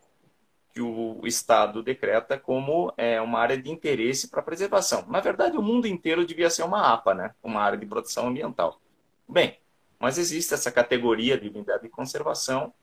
[0.76, 5.06] que o Estado decreta como é, uma área de interesse para preservação.
[5.08, 7.34] Na verdade, o mundo inteiro devia ser uma APA, né?
[7.42, 8.78] uma área de proteção ambiental.
[9.26, 9.58] Bem,
[9.98, 12.74] mas existe essa categoria de unidade de conservação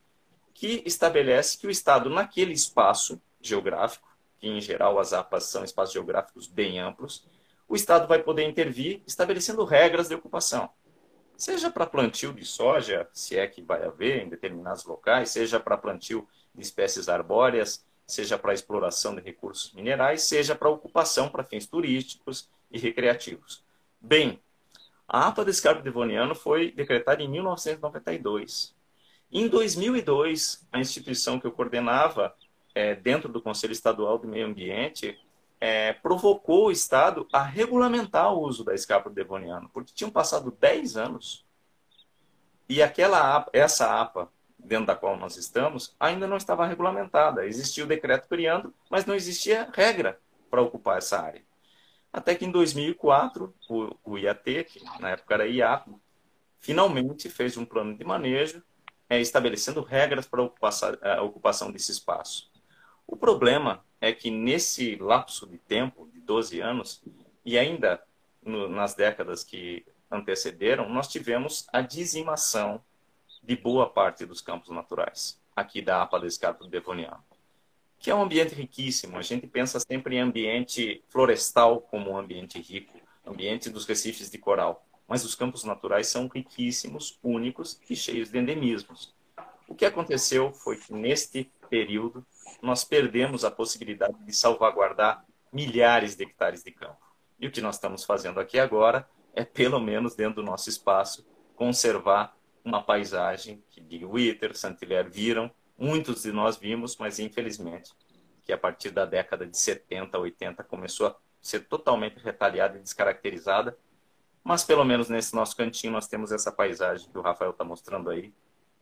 [0.55, 5.93] que estabelece que o Estado, naquele espaço geográfico, que em geral as APAs são espaços
[5.93, 7.27] geográficos bem amplos,
[7.69, 10.67] o Estado vai poder intervir estabelecendo regras de ocupação.
[11.37, 15.77] Seja para plantio de soja, se é que vai haver em determinados locais, seja para
[15.77, 21.65] plantio de espécies arbóreas, seja para exploração de recursos minerais, seja para ocupação para fins
[21.65, 23.63] turísticos e recreativos.
[23.99, 24.39] Bem,
[25.07, 28.75] a APA do Escarpo Devoniano foi decretada em 1992.
[29.31, 32.35] Em 2002, a instituição que eu coordenava,
[32.75, 35.19] é, dentro do Conselho Estadual do Meio Ambiente,
[35.59, 40.97] é, provocou o Estado a regulamentar o uso da escarpa devoniano, porque tinham passado 10
[40.97, 41.45] anos
[42.67, 44.29] e aquela essa APA
[44.63, 47.45] dentro da qual nós estamos, ainda não estava regulamentada.
[47.45, 51.41] Existia o decreto criando, mas não existia regra para ocupar essa área.
[52.11, 55.89] Até que em 2004, o, o IAT, que na época era IAP,
[56.59, 58.63] finalmente fez um plano de manejo,
[59.09, 62.51] é, estabelecendo regras para a ocupação desse espaço.
[63.05, 67.03] O problema é que nesse lapso de tempo, de 12 anos,
[67.45, 68.01] e ainda
[68.41, 72.81] no, nas décadas que antecederam, nós tivemos a dizimação
[73.43, 77.23] de boa parte dos campos naturais, aqui da APA do Escarpo Devoniano,
[77.99, 79.17] que é um ambiente riquíssimo.
[79.17, 84.37] A gente pensa sempre em ambiente florestal como um ambiente rico, ambiente dos recifes de
[84.37, 89.13] coral, mas os campos naturais são riquíssimos, únicos e cheios de endemismos.
[89.67, 92.25] O que aconteceu foi que, neste período,
[92.61, 96.97] nós perdemos a possibilidade de salvaguardar milhares de hectares de campo.
[97.39, 101.25] E o que nós estamos fazendo aqui agora é, pelo menos dentro do nosso espaço,
[101.55, 107.91] conservar uma paisagem que de Witter, Saint-Hilaire viram, muitos de nós vimos, mas infelizmente
[108.43, 113.77] que a partir da década de 70, 80 começou a ser totalmente retalhada e descaracterizada
[114.43, 118.09] Mas pelo menos nesse nosso cantinho nós temos essa paisagem que o Rafael está mostrando
[118.09, 118.33] aí.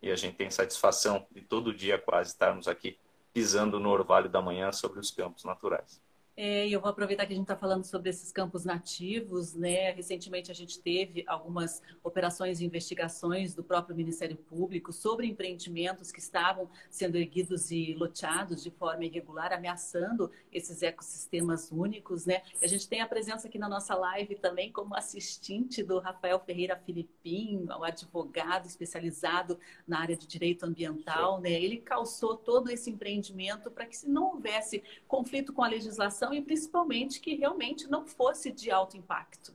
[0.01, 2.97] E a gente tem satisfação de todo dia quase estarmos aqui
[3.31, 6.01] pisando no orvalho da manhã sobre os campos naturais.
[6.37, 9.91] É, eu vou aproveitar que a gente está falando sobre esses campos nativos, né?
[9.91, 16.19] Recentemente a gente teve algumas operações de investigações do próprio Ministério Público sobre empreendimentos que
[16.19, 22.41] estavam sendo erguidos e loteados de forma irregular, ameaçando esses ecossistemas únicos, né?
[22.63, 26.77] A gente tem a presença aqui na nossa live também como assistente do Rafael Ferreira
[26.77, 31.51] Filipim, o advogado especializado na área de direito ambiental, né?
[31.51, 36.41] Ele calçou todo esse empreendimento para que se não houvesse conflito com a legislação e
[36.41, 39.53] principalmente que realmente não fosse de alto impacto.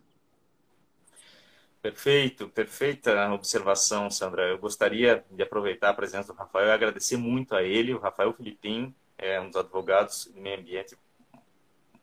[1.81, 4.48] Perfeito, perfeita observação, Sandra.
[4.48, 7.94] Eu gostaria de aproveitar a presença do Rafael e agradecer muito a ele.
[7.94, 10.96] O Rafael Filipim é um dos advogados de meio ambiente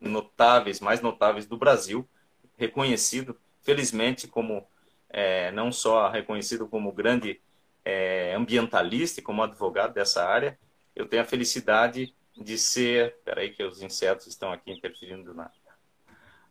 [0.00, 2.08] notáveis, mais notáveis do Brasil,
[2.56, 4.66] reconhecido, felizmente, como
[5.10, 7.40] é, não só reconhecido como grande
[7.84, 10.58] é, ambientalista e como advogado dessa área,
[10.96, 13.16] eu tenho a felicidade de ser.
[13.24, 15.50] Peraí, que os insetos estão aqui interferindo na.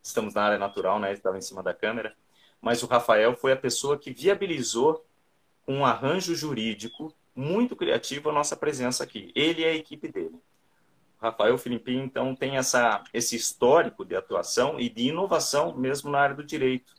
[0.02, 1.12] Estamos na área natural, né?
[1.12, 2.14] Estava em cima da câmera.
[2.60, 5.04] Mas o Rafael foi a pessoa que viabilizou
[5.66, 9.32] um arranjo jurídico muito criativo a nossa presença aqui.
[9.34, 10.38] Ele e a equipe dele.
[11.18, 16.20] O Rafael Filipim, então, tem essa, esse histórico de atuação e de inovação mesmo na
[16.20, 16.92] área do direito.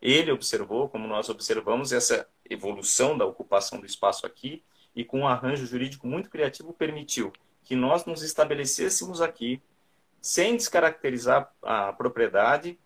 [0.00, 4.62] Ele observou, como nós observamos, essa evolução da ocupação do espaço aqui
[4.94, 7.32] e com um arranjo jurídico muito criativo permitiu
[7.72, 9.62] que nós nos estabelecêssemos aqui
[10.20, 12.78] sem descaracterizar a propriedade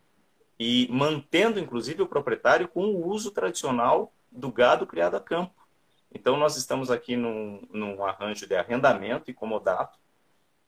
[0.56, 5.52] e mantendo, inclusive, o proprietário com o uso tradicional do gado criado a campo.
[6.14, 9.98] Então, nós estamos aqui num, num arranjo de arrendamento e comodato,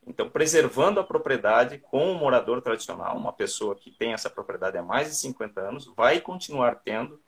[0.04, 4.83] então, preservando a propriedade com o morador tradicional, uma pessoa que tem essa propriedade há
[4.83, 7.20] mais de 50 anos, vai continuar tendo,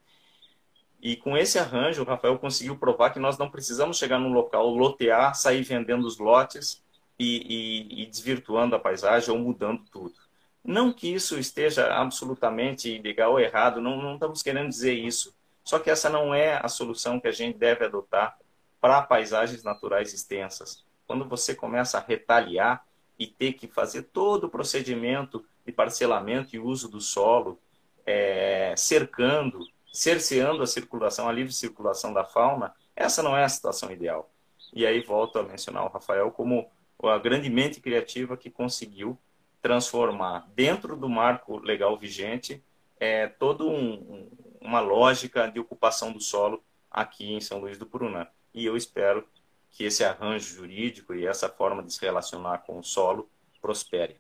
[1.03, 4.69] e com esse arranjo, o Rafael conseguiu provar que nós não precisamos chegar num local,
[4.69, 6.83] lotear, sair vendendo os lotes
[7.19, 10.15] e, e, e desvirtuando a paisagem ou mudando tudo.
[10.63, 15.35] Não que isso esteja absolutamente ilegal ou errado, não, não estamos querendo dizer isso.
[15.65, 18.37] Só que essa não é a solução que a gente deve adotar
[18.81, 20.85] para paisagens naturais extensas.
[21.07, 22.85] Quando você começa a retaliar
[23.19, 27.59] e ter que fazer todo o procedimento de parcelamento e uso do solo,
[28.07, 33.91] é, cercando, cerceando a circulação, a livre circulação da fauna, essa não é a situação
[33.91, 34.31] ideal.
[34.73, 36.71] E aí volto a mencionar o Rafael como
[37.03, 39.19] a grande mente criativa que conseguiu
[39.63, 42.63] transformar dentro do marco legal vigente
[42.99, 44.29] é, toda um,
[44.61, 48.27] uma lógica de ocupação do solo aqui em São Luís do Purunã.
[48.53, 49.27] E eu espero
[49.71, 53.29] que esse arranjo jurídico e essa forma de se relacionar com o solo
[53.61, 54.17] prospere.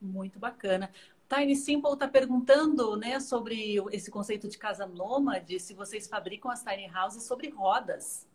[0.00, 0.90] Muito bacana.
[1.32, 6.62] Tiny Simple está perguntando né, sobre esse conceito de casa nômade, se vocês fabricam as
[6.62, 8.28] tiny houses sobre rodas.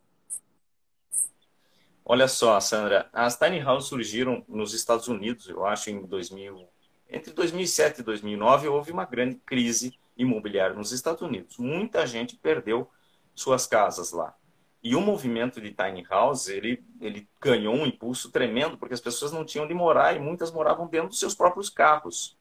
[2.04, 6.68] Olha só, Sandra, as tiny houses surgiram nos Estados Unidos, eu acho, em 2000,
[7.08, 11.58] entre 2007 e 2009 houve uma grande crise imobiliária nos Estados Unidos.
[11.58, 12.90] Muita gente perdeu
[13.36, 14.36] suas casas lá.
[14.82, 19.32] E o movimento de tiny house, ele, ele ganhou um impulso tremendo, porque as pessoas
[19.32, 22.36] não tinham de morar e muitas moravam dentro dos seus próprios carros.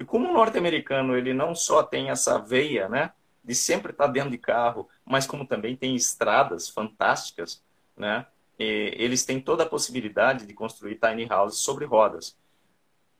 [0.00, 3.12] E como o norte-americano ele não só tem essa veia, né,
[3.44, 7.62] de sempre estar dentro de carro, mas como também tem estradas fantásticas,
[7.94, 8.26] né,
[8.58, 12.36] eles têm toda a possibilidade de construir tiny houses sobre rodas.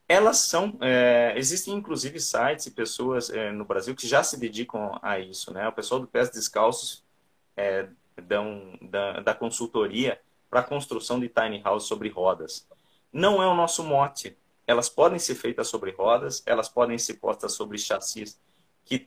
[0.07, 4.99] Elas são, é, existem inclusive sites e pessoas é, no Brasil que já se dedicam
[5.01, 5.67] a isso, né?
[5.67, 7.03] O pessoal do Pés Descalços
[7.55, 7.87] é,
[8.21, 12.67] dão, da, da consultoria para a construção de tiny houses sobre rodas.
[13.11, 14.37] Não é o nosso mote,
[14.71, 18.39] elas podem ser feitas sobre rodas, elas podem ser postas sobre chassis
[18.85, 18.97] que,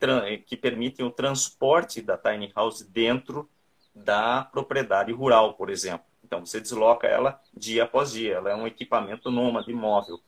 [0.45, 3.49] que permitem o transporte da tiny house dentro
[3.93, 6.05] da propriedade rural, por exemplo.
[6.23, 10.19] Então, você desloca ela dia após dia, ela é um equipamento nômade móvel.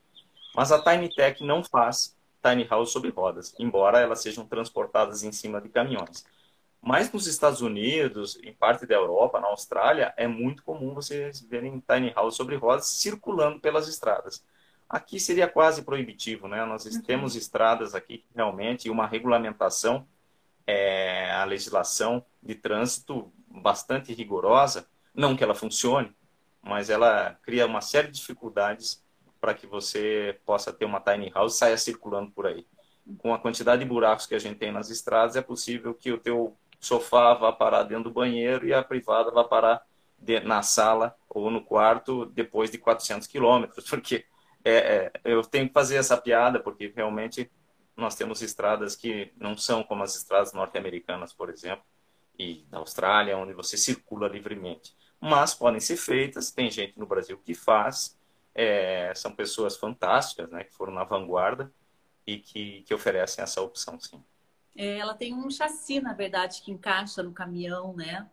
[0.56, 5.32] Mas a Tiny Tech não faz tiny house sobre rodas, embora elas sejam transportadas em
[5.32, 6.26] cima de caminhões.
[6.82, 11.84] Mas nos Estados Unidos, em parte da Europa, na Austrália, é muito comum vocês verem
[11.88, 14.44] tiny house sobre rodas circulando pelas estradas.
[14.90, 16.64] Aqui seria quase proibitivo, né?
[16.66, 17.02] Nós uhum.
[17.02, 20.08] temos estradas aqui realmente uma regulamentação,
[20.66, 24.88] é, a legislação de trânsito bastante rigorosa.
[25.14, 26.16] Não que ela funcione,
[26.62, 29.04] mas ela cria uma série de dificuldades
[29.40, 32.66] para que você possa ter uma tiny house e saia circulando por aí.
[33.18, 36.18] Com a quantidade de buracos que a gente tem nas estradas, é possível que o
[36.18, 39.82] teu sofá vá parar dentro do banheiro e a privada vá parar
[40.18, 44.26] de, na sala ou no quarto depois de 400 quilômetros, porque
[44.68, 47.50] é, é, eu tenho que fazer essa piada porque realmente
[47.96, 51.84] nós temos estradas que não são como as estradas norte-americanas, por exemplo,
[52.38, 54.96] e da Austrália, onde você circula livremente.
[55.20, 58.18] Mas podem ser feitas, tem gente no Brasil que faz,
[58.54, 61.72] é, são pessoas fantásticas, né, que foram na vanguarda
[62.26, 64.24] e que, que oferecem essa opção, sim.
[64.76, 68.30] É, ela tem um chassi, na verdade, que encaixa no caminhão, né?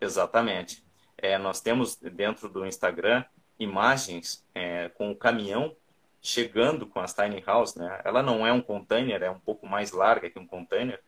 [0.00, 0.84] Exatamente.
[1.16, 3.24] É, nós temos dentro do Instagram
[3.58, 5.74] imagens é, com o caminhão
[6.24, 8.00] chegando com as tiny house, né?
[8.02, 10.98] Ela não é um container, é um pouco mais larga que um container,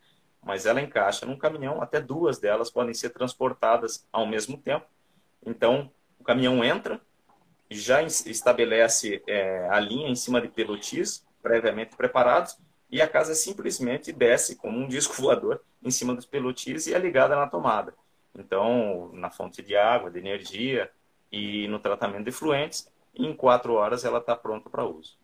[0.43, 1.81] mas ela encaixa num caminhão.
[1.81, 4.85] Até duas delas podem ser transportadas ao mesmo tempo.
[5.45, 5.91] Então,
[6.21, 7.01] o caminhão entra,
[7.71, 12.59] já estabelece é, a linha em cima de pelotis previamente preparados
[12.91, 16.99] e a casa simplesmente desce como um disco voador em cima dos pelotis e é
[16.99, 17.95] ligada na tomada.
[18.35, 20.91] Então, na fonte de água, de energia
[21.31, 25.19] e no tratamento de fluentes, em quatro horas ela está pronta para uso.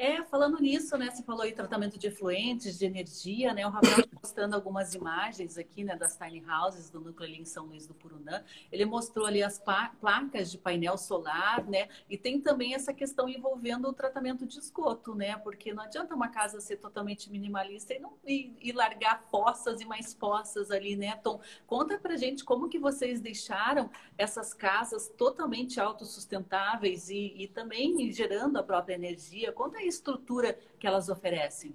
[0.00, 1.10] É, falando nisso, né?
[1.10, 3.66] Você falou aí tratamento de efluentes, de energia, né?
[3.66, 7.44] O Rafael tá postando algumas imagens aqui, né, das tiny houses do núcleo ali em
[7.44, 8.44] São Luís do Purunã.
[8.70, 9.60] Ele mostrou ali as
[10.00, 11.88] placas de painel solar, né?
[12.08, 15.36] E tem também essa questão envolvendo o tratamento de esgoto, né?
[15.38, 19.84] Porque não adianta uma casa ser totalmente minimalista e não e, e largar poças e
[19.84, 21.40] mais poças ali, né, Tom?
[21.66, 28.58] Conta pra gente como que vocês deixaram essas casas totalmente autossustentáveis e, e também gerando
[28.58, 29.50] a própria energia.
[29.50, 31.74] Conta aí estrutura que elas oferecem?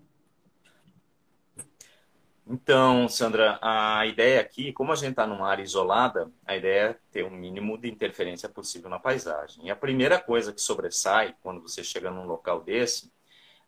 [2.45, 6.99] Então, Sandra, a ideia aqui, como a gente está numa área isolada, a ideia é
[7.09, 9.65] ter o um mínimo de interferência possível na paisagem.
[9.65, 13.11] E a primeira coisa que sobressai quando você chega num local desse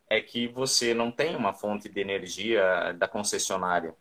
[0.10, 3.96] é que você não tem uma fonte de energia da concessionária.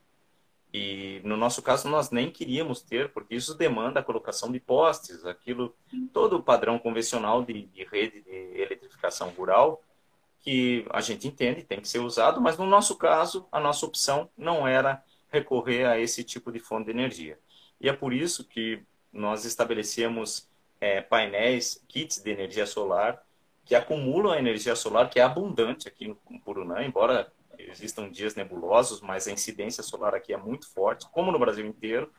[0.72, 5.24] E no nosso caso nós nem queríamos ter, porque isso demanda a colocação de postes,
[5.24, 5.72] aquilo,
[6.12, 9.80] todo o padrão convencional de, de rede de eletrificação rural
[10.44, 14.28] que a gente entende tem que ser usado, mas no nosso caso, a nossa opção
[14.36, 17.38] não era recorrer a esse tipo de fonte de energia.
[17.80, 20.46] E é por isso que nós estabelecemos
[20.78, 23.22] é, painéis, kits de energia solar,
[23.64, 29.00] que acumulam a energia solar, que é abundante aqui no Purunã, embora existam dias nebulosos,
[29.00, 32.12] mas a incidência solar aqui é muito forte, como no Brasil inteiro.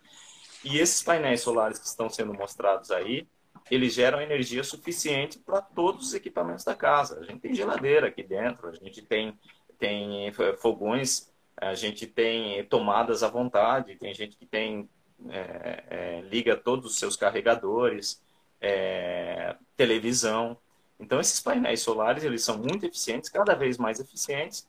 [0.64, 3.28] E esses painéis solares que estão sendo mostrados aí,
[3.70, 7.20] eles geram energia suficiente para todos os equipamentos da casa.
[7.20, 9.38] A gente tem geladeira aqui dentro, a gente tem,
[9.80, 14.90] tem fogões, a gente tem tomadas à vontade, tem gente que tem
[15.30, 18.22] é, é, liga todos os seus carregadores,
[18.62, 20.58] é, televisão.
[21.00, 24.68] Então esses painéis solares eles são muito eficientes, cada vez mais eficientes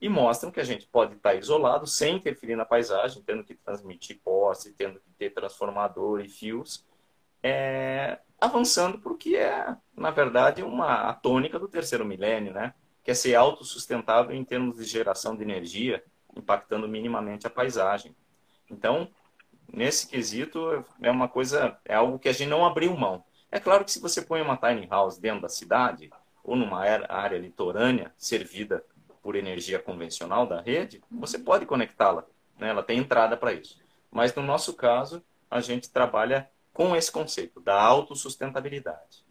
[0.00, 4.18] e mostram que a gente pode estar isolado sem interferir na paisagem, tendo que transmitir
[4.24, 6.84] poste, tendo que ter transformador e fios,
[7.40, 12.74] é, avançando para o que é, na verdade, uma a tônica do terceiro milênio, né?
[13.04, 16.02] que é ser autossustentável em termos de geração de energia,
[16.36, 18.16] impactando minimamente a paisagem.
[18.68, 19.08] Então,
[19.72, 23.24] nesse quesito, é uma coisa, é algo que a gente não abriu mão.
[23.48, 26.10] É claro que se você põe uma tiny house dentro da cidade,
[26.42, 28.84] ou numa área litorânea servida
[29.22, 32.24] por energia convencional da rede, você pode conectá-la.
[32.58, 32.70] Né?
[32.70, 33.80] Ela tem entrada para isso.
[34.10, 39.24] Mas no nosso caso, a gente trabalha com esse conceito da autossustentabilidade.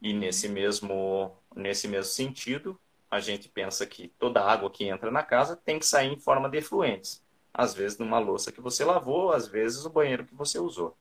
[0.00, 2.78] E nesse mesmo, nesse mesmo sentido,
[3.10, 6.48] a gente pensa que toda água que entra na casa tem que sair em forma
[6.48, 7.24] de efluentes.
[7.52, 10.96] Às vezes numa louça que você lavou, às vezes o banheiro que você usou.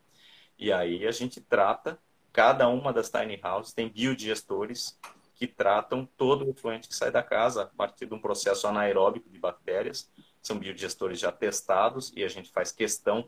[0.57, 1.99] E aí a gente trata,
[2.31, 4.97] cada uma das tiny houses tem biodigestores
[5.35, 9.29] que tratam todo o efluente que sai da casa a partir de um processo anaeróbico
[9.29, 10.09] de bactérias.
[10.41, 13.27] São biodigestores já testados e a gente faz questão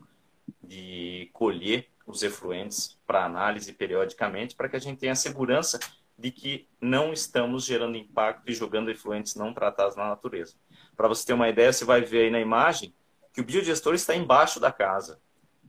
[0.63, 5.77] de colher os efluentes para análise periodicamente, para que a gente tenha segurança
[6.17, 10.55] de que não estamos gerando impacto e jogando efluentes não tratados na natureza.
[10.95, 12.95] Para você ter uma ideia, você vai ver aí na imagem
[13.33, 15.19] que o biodigestor está embaixo da casa.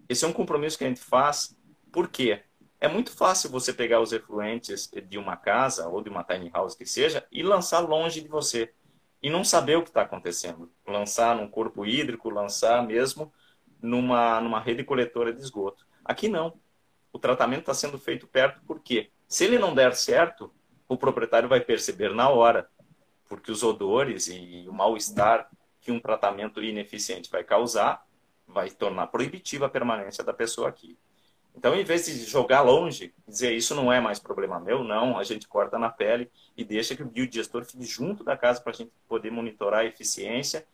[0.08, 1.54] Esse é um compromisso que a gente faz,
[1.92, 2.42] por quê?
[2.80, 6.76] É muito fácil você pegar os efluentes de uma casa ou de uma tiny house
[6.76, 8.72] que seja e lançar longe de você
[9.20, 10.70] e não saber o que está acontecendo.
[10.86, 13.32] Lançar num corpo hídrico, lançar mesmo
[13.82, 15.87] numa, numa rede coletora de esgoto.
[16.08, 16.54] Aqui não.
[17.12, 20.50] O tratamento está sendo feito perto, porque se ele não der certo,
[20.88, 22.66] o proprietário vai perceber na hora,
[23.28, 25.50] porque os odores e o mal-estar
[25.82, 28.06] que um tratamento ineficiente vai causar
[28.46, 30.96] vai tornar proibitiva a permanência da pessoa aqui.
[31.54, 35.24] Então, em vez de jogar longe, dizer isso não é mais problema meu, não, a
[35.24, 38.74] gente corta na pele e deixa que o biodigestor fique junto da casa para a
[38.74, 40.66] gente poder monitorar a eficiência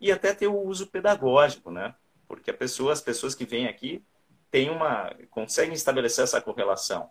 [0.00, 1.94] e até ter o uso pedagógico, né?
[2.26, 4.02] Porque pessoa, as pessoas que vêm aqui
[4.50, 7.10] tem uma conseguem estabelecer essa correlação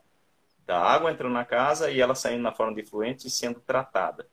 [0.66, 4.28] da água entrando na casa e ela saindo na forma de efluente e sendo tratada.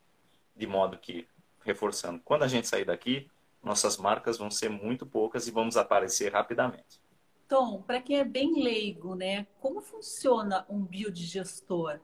[0.57, 1.27] de modo que,
[1.65, 3.29] reforçando, quando a gente sair daqui,
[3.63, 7.01] nossas marcas vão ser muito poucas e vamos aparecer rapidamente.
[7.49, 11.99] Tom, para quem é bem leigo, né, como funciona um biodigestor?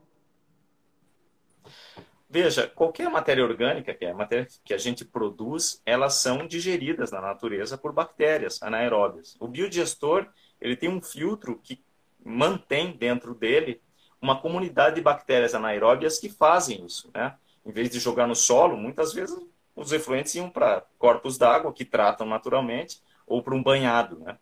[2.28, 7.10] Veja, qualquer matéria orgânica, que é a matéria que a gente produz, elas são digeridas
[7.10, 9.36] na natureza por bactérias anaeróbias.
[9.40, 10.28] O biodigestor,
[10.60, 11.82] ele tem um filtro que
[12.24, 13.80] mantém dentro dele
[14.20, 17.36] uma comunidade de bactérias anaeróbias que fazem isso, né?
[17.64, 19.38] Em vez de jogar no solo, muitas vezes
[19.74, 24.38] os efluentes iam para corpos d'água que tratam naturalmente ou para um banhado, né?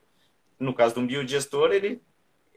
[0.59, 2.03] No caso de um biodigestor, ele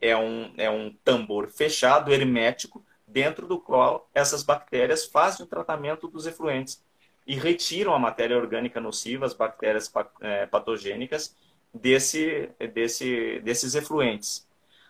[0.00, 6.08] é um, é um tambor fechado, hermético, dentro do qual essas bactérias fazem o tratamento
[6.08, 6.82] dos efluentes
[7.24, 11.36] e retiram a matéria orgânica nociva, as bactérias é, patogênicas
[11.72, 14.46] desse, desse, desses efluentes.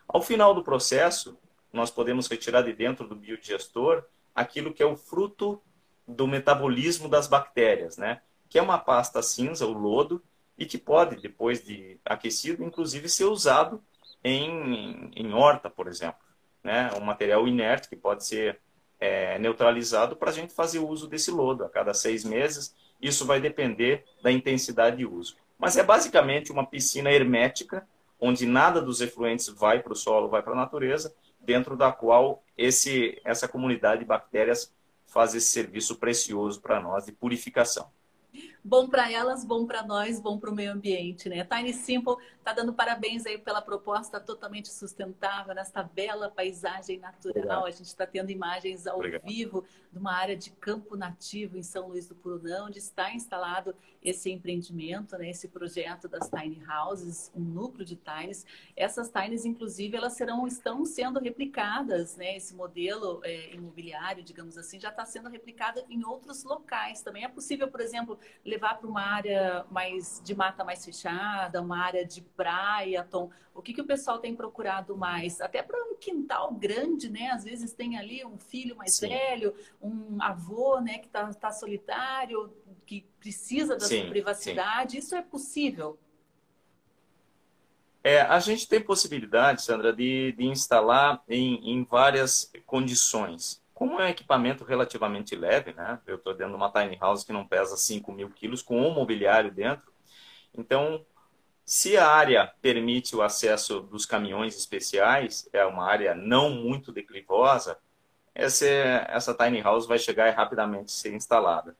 [0.06, 1.38] Ao final do processo,
[1.72, 4.04] nós podemos retirar de dentro do biodigestor
[4.34, 5.60] aquilo que é o fruto
[6.06, 8.20] do metabolismo das bactérias, né?
[8.48, 10.22] que é uma pasta cinza, o lodo,
[10.58, 13.82] e que pode, depois de aquecido, inclusive ser usado
[14.22, 16.20] em, em horta, por exemplo.
[16.62, 16.90] Né?
[16.94, 18.60] Um material inerte que pode ser
[19.00, 22.74] é, neutralizado para a gente fazer uso desse lodo a cada seis meses.
[23.00, 25.36] Isso vai depender da intensidade de uso.
[25.62, 27.86] Mas é basicamente uma piscina hermética,
[28.18, 32.42] onde nada dos efluentes vai para o solo, vai para a natureza, dentro da qual
[32.58, 34.74] esse, essa comunidade de bactérias
[35.06, 37.88] faz esse serviço precioso para nós de purificação.
[38.64, 41.44] Bom para elas, bom para nós, bom para o meio ambiente, né?
[41.44, 47.34] Tiny Simple está dando parabéns aí pela proposta totalmente sustentável nesta bela paisagem natural.
[47.36, 47.66] Obrigado.
[47.66, 49.24] A gente está tendo imagens ao Obrigado.
[49.24, 53.74] vivo de uma área de campo nativo em São Luís do Purunã, onde está instalado
[54.00, 55.30] esse empreendimento, né?
[55.30, 58.46] Esse projeto das Tiny Houses, um núcleo de tines.
[58.76, 62.36] Essas tines, inclusive, elas serão estão sendo replicadas, né?
[62.36, 67.02] Esse modelo é, imobiliário, digamos assim, já está sendo replicado em outros locais.
[67.02, 68.18] Também é possível, por exemplo,
[68.52, 73.30] levar para uma área mais de mata mais fechada, uma área de praia, Tom?
[73.54, 75.40] O que, que o pessoal tem procurado mais?
[75.40, 77.30] Até para um quintal grande, né?
[77.30, 79.08] Às vezes tem ali um filho mais Sim.
[79.08, 82.52] velho, um avô, né, que está tá solitário,
[82.86, 84.92] que precisa da sim, sua privacidade.
[84.92, 84.98] Sim.
[84.98, 85.98] Isso é possível?
[88.04, 93.61] É, a gente tem possibilidade, Sandra, de, de instalar em, em várias condições.
[93.82, 95.98] Como é um equipamento relativamente leve, né?
[96.06, 98.94] Eu estou dentro de uma tiny house que não pesa 5 mil quilos, com um
[98.94, 99.92] mobiliário dentro.
[100.56, 101.04] Então,
[101.66, 107.76] se a área permite o acesso dos caminhões especiais, é uma área não muito declivosa,
[108.32, 111.76] essa, essa tiny house vai chegar e rapidamente ser instalada.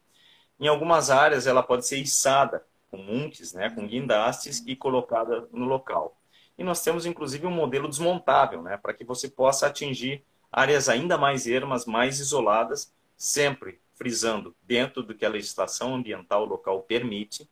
[0.59, 5.66] Em algumas áreas, ela pode ser içada com muntes, né, com guindastes e colocada no
[5.66, 6.20] local.
[6.59, 11.16] E nós temos, inclusive, um modelo desmontável, né, para que você possa atingir áreas ainda
[11.16, 17.48] mais ermas, mais isoladas, sempre frisando dentro do que a legislação ambiental local permite,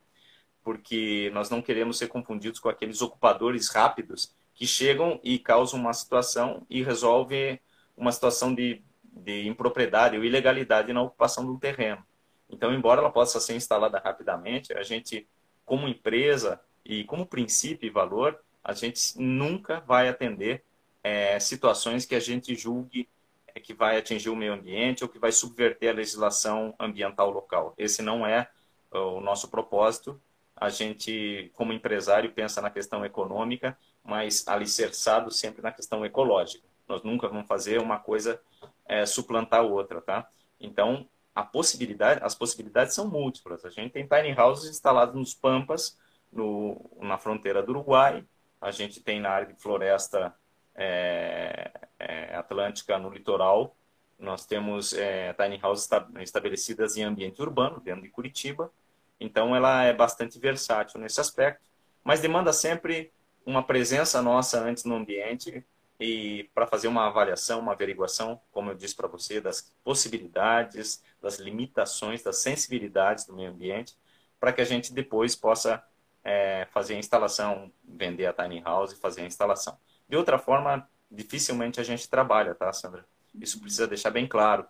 [0.63, 5.93] porque nós não queremos ser confundidos com aqueles ocupadores rápidos que chegam e causam uma
[5.95, 7.59] situação e resolvem
[7.97, 12.05] uma situação de, de impropriedade ou ilegalidade na ocupação do terreno.
[12.49, 15.27] Então, embora ela possa ser instalada rapidamente, a gente,
[15.65, 20.63] como empresa e como princípio e valor, a gente nunca vai atender
[21.03, 23.09] é, situações que a gente julgue
[23.55, 27.75] é, que vai atingir o meio ambiente ou que vai subverter a legislação ambiental local.
[27.77, 28.49] Esse não é
[28.91, 30.21] o nosso propósito.
[30.57, 36.67] A gente, como empresário, pensa na questão econômica, mas alicerçado sempre na questão ecológica.
[36.87, 38.41] Nós nunca vamos fazer uma coisa
[38.87, 40.29] é, suplantar outra, tá?
[40.59, 43.65] Então, a possibilidade, as possibilidades são múltiplas.
[43.65, 45.97] A gente tem tiny houses instalados nos Pampas,
[46.33, 48.25] no, na fronteira do Uruguai.
[48.61, 50.35] A gente tem na área de floresta
[50.81, 53.77] é, é, atlântica no litoral.
[54.19, 55.87] Nós temos é, tiny houses
[56.21, 58.73] estabelecidas em ambiente urbano, dentro de Curitiba.
[59.21, 61.61] Então, ela é bastante versátil nesse aspecto,
[62.03, 63.13] mas demanda sempre
[63.45, 65.65] uma presença nossa antes no ambiente
[65.99, 71.39] e para fazer uma avaliação, uma averiguação, como eu disse para você, das possibilidades, das
[71.39, 73.95] limitações, das sensibilidades do meio ambiente,
[74.39, 75.83] para que a gente depois possa
[76.25, 79.79] é, fazer a instalação, vender a tiny house e fazer a instalação.
[80.11, 83.07] De outra forma, dificilmente a gente trabalha, tá, Sandra?
[83.33, 83.63] Isso uhum.
[83.63, 84.67] precisa deixar bem claro,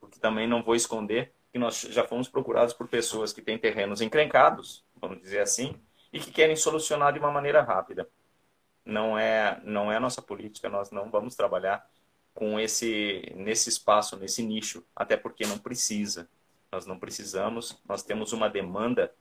[0.00, 4.00] porque também não vou esconder que nós já fomos procurados por pessoas que têm terrenos
[4.00, 5.74] encrencados, vamos dizer assim,
[6.12, 8.08] e que querem solucionar de uma maneira rápida.
[8.84, 11.84] Não é, não é a nossa política, nós não vamos trabalhar
[12.32, 16.28] com esse nesse espaço, nesse nicho, até porque não precisa.
[16.70, 19.12] Nós não precisamos, nós temos uma demanda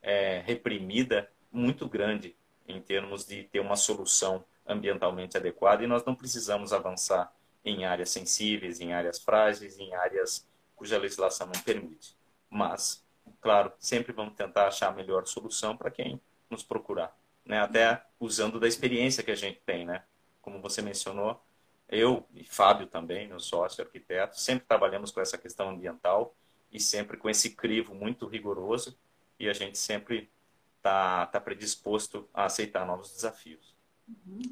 [0.00, 2.36] é, reprimida muito grande
[2.68, 7.32] em termos de ter uma solução ambientalmente adequada e nós não precisamos avançar
[7.64, 10.46] em áreas sensíveis, em áreas frágeis, em áreas
[10.76, 12.16] cuja legislação não permite.
[12.48, 13.04] Mas,
[13.40, 17.60] claro, sempre vamos tentar achar a melhor solução para quem nos procurar, né?
[17.60, 20.04] Até usando da experiência que a gente tem, né?
[20.40, 21.42] Como você mencionou,
[21.88, 26.34] eu e Fábio também, meu sócio arquiteto, sempre trabalhamos com essa questão ambiental
[26.70, 28.98] e sempre com esse crivo muito rigoroso
[29.38, 30.30] e a gente sempre
[30.76, 33.77] está tá predisposto a aceitar novos desafios.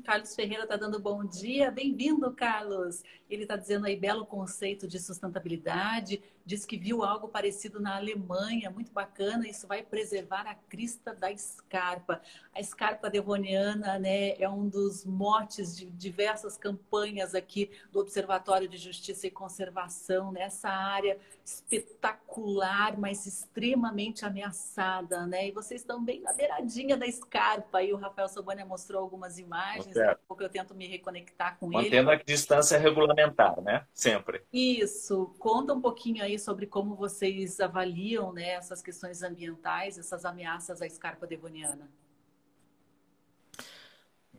[0.04, 1.70] Carlos Ferreira está dando bom dia.
[1.70, 3.02] Bem-vindo, Carlos.
[3.28, 6.22] Ele está dizendo aí belo conceito de sustentabilidade.
[6.44, 9.48] Diz que viu algo parecido na Alemanha, muito bacana.
[9.48, 12.22] Isso vai preservar a crista da escarpa.
[12.54, 18.76] A escarpa devoniana, né, é um dos motes de diversas campanhas aqui do Observatório de
[18.76, 25.48] Justiça e Conservação nessa área espetacular, mas extremamente ameaçada, né?
[25.48, 27.82] E vocês estão bem na beiradinha da escarpa.
[27.82, 29.94] E o Rafael Sobania mostrou algumas imagens.
[29.94, 32.02] Daqui a pouco eu tento me reconectar com Mantendo ele.
[32.02, 33.86] Mantendo a distância regulamentar, né?
[33.94, 34.42] Sempre.
[34.52, 35.34] Isso.
[35.38, 40.86] Conta um pouquinho aí sobre como vocês avaliam né, essas questões ambientais, essas ameaças à
[40.86, 41.88] escarpa devoniana.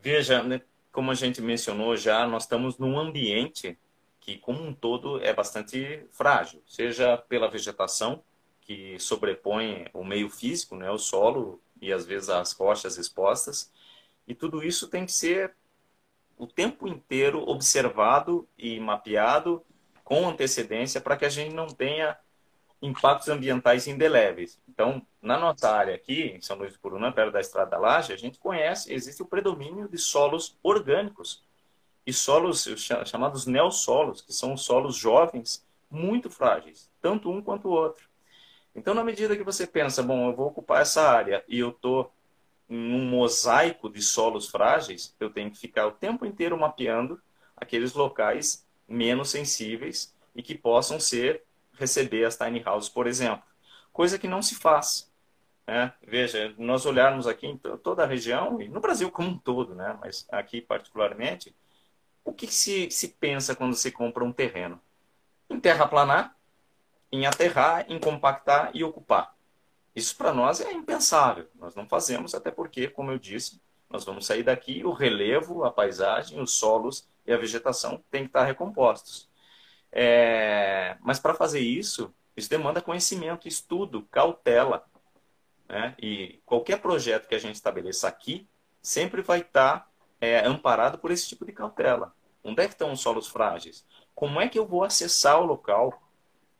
[0.00, 0.60] Veja, né,
[0.92, 3.76] como a gente mencionou já, nós estamos num ambiente
[4.20, 8.22] que, como um todo, é bastante frágil, seja pela vegetação,
[8.60, 13.72] que sobrepõe o meio físico, né, o solo e às vezes as rochas expostas,
[14.28, 15.56] e tudo isso tem que ser
[16.36, 19.64] o tempo inteiro observado e mapeado
[20.04, 22.16] com antecedência para que a gente não tenha
[22.80, 24.60] impactos ambientais indeléveis.
[24.68, 28.12] Então, na nossa área aqui, em São Luís do Purunã, perto da Estrada da Laje,
[28.12, 31.42] a gente conhece, existe o predomínio de solos orgânicos
[32.06, 32.68] e solos
[33.06, 38.08] chamados neossolos, que são solos jovens muito frágeis, tanto um quanto o outro.
[38.74, 42.12] Então, na medida que você pensa, bom, eu vou ocupar essa área e eu estou
[42.68, 47.20] em um mosaico de solos frágeis, eu tenho que ficar o tempo inteiro mapeando
[47.56, 51.42] aqueles locais menos sensíveis e que possam ser
[51.72, 53.42] receber as tiny houses, por exemplo.
[53.92, 55.10] Coisa que não se faz.
[55.66, 55.92] Né?
[56.02, 59.96] Veja, nós olharmos aqui em toda a região, e no Brasil como um todo, né?
[60.00, 61.54] mas aqui particularmente,
[62.24, 64.80] o que se, se pensa quando se compra um terreno?
[65.48, 66.36] Em terraplanar,
[67.10, 69.34] em aterrar, em compactar e ocupar.
[69.98, 71.48] Isso para nós é impensável.
[71.56, 75.72] Nós não fazemos, até porque, como eu disse, nós vamos sair daqui, o relevo, a
[75.72, 79.28] paisagem, os solos e a vegetação têm que estar recompostos.
[79.90, 80.96] É...
[81.00, 84.86] Mas para fazer isso, isso demanda conhecimento, estudo, cautela.
[85.68, 85.96] Né?
[86.00, 88.48] E qualquer projeto que a gente estabeleça aqui
[88.80, 89.90] sempre vai estar
[90.20, 92.14] é, amparado por esse tipo de cautela.
[92.44, 93.84] Onde é que estão os solos frágeis?
[94.14, 96.07] Como é que eu vou acessar o local?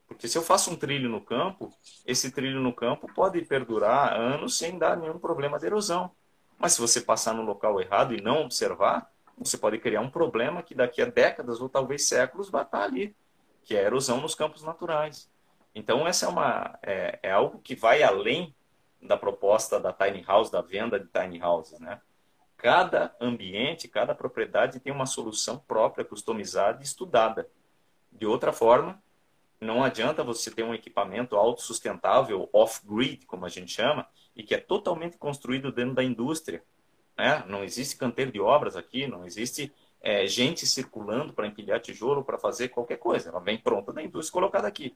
[0.09, 1.71] Porque se eu faço um trilho no campo,
[2.05, 6.11] esse trilho no campo pode perdurar anos sem dar nenhum problema de erosão.
[6.57, 10.63] Mas se você passar no local errado e não observar, você pode criar um problema
[10.63, 13.15] que daqui a décadas ou talvez séculos vai estar ali,
[13.63, 15.29] que é a erosão nos campos naturais.
[15.75, 18.53] Então, essa é, uma, é, é algo que vai além
[18.99, 22.01] da proposta da tiny house, da venda de tiny houses, né?
[22.57, 27.47] Cada ambiente, cada propriedade tem uma solução própria, customizada e estudada.
[28.11, 29.01] De outra forma,
[29.59, 34.59] não adianta você ter um equipamento autossustentável, off-grid, como a gente chama, e que é
[34.59, 36.63] totalmente construído dentro da indústria,
[37.17, 37.43] né?
[37.47, 42.37] Não existe canteiro de obras aqui, não existe é, gente circulando para empilhar tijolo, para
[42.37, 43.29] fazer qualquer coisa.
[43.29, 44.95] Ela vem pronta da indústria colocada aqui.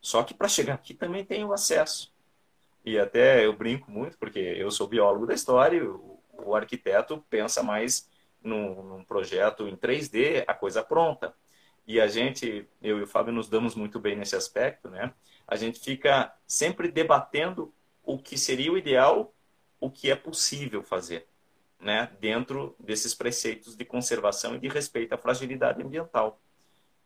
[0.00, 2.12] Só que para chegar aqui também tem o acesso.
[2.84, 7.24] E até eu brinco muito, porque eu sou biólogo da história, e o, o arquiteto
[7.28, 8.08] pensa mais
[8.42, 11.34] num, num, projeto em 3D, a coisa pronta.
[11.90, 15.12] E a gente, eu e o Fábio nos damos muito bem nesse aspecto, né?
[15.44, 17.74] A gente fica sempre debatendo
[18.04, 19.34] o que seria o ideal,
[19.80, 21.26] o que é possível fazer
[21.80, 26.40] né, dentro desses preceitos de conservação e de respeito à fragilidade ambiental.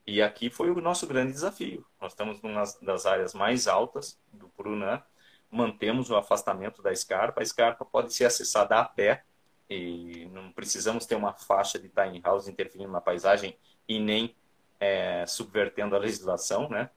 [0.06, 1.86] E aqui foi o nosso grande desafio.
[1.98, 5.02] Nós estamos numa das áreas mais altas do Purunã,
[5.50, 7.40] mantemos o afastamento da escarpa.
[7.40, 9.24] A escarpa pode ser acessada a pé
[9.66, 13.56] e não precisamos ter uma faixa de tiny house interferindo na paisagem
[13.88, 14.36] e nem
[14.80, 16.90] é, subvertendo a legislação, né?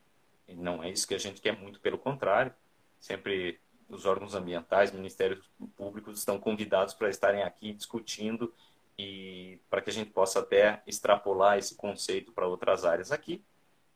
[0.47, 2.53] E não é isso que a gente quer, muito pelo contrário.
[2.99, 3.59] Sempre
[3.89, 8.53] os órgãos ambientais, ministérios públicos estão convidados para estarem aqui discutindo
[8.97, 13.43] e para que a gente possa até extrapolar esse conceito para outras áreas aqui,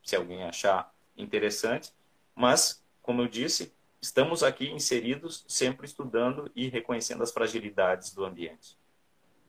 [0.03, 1.91] se alguém achar interessante.
[2.35, 8.77] Mas, como eu disse, estamos aqui inseridos, sempre estudando e reconhecendo as fragilidades do ambiente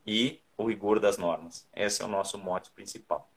[0.07, 1.68] e o rigor das normas.
[1.74, 3.32] Esse é o nosso mote principal.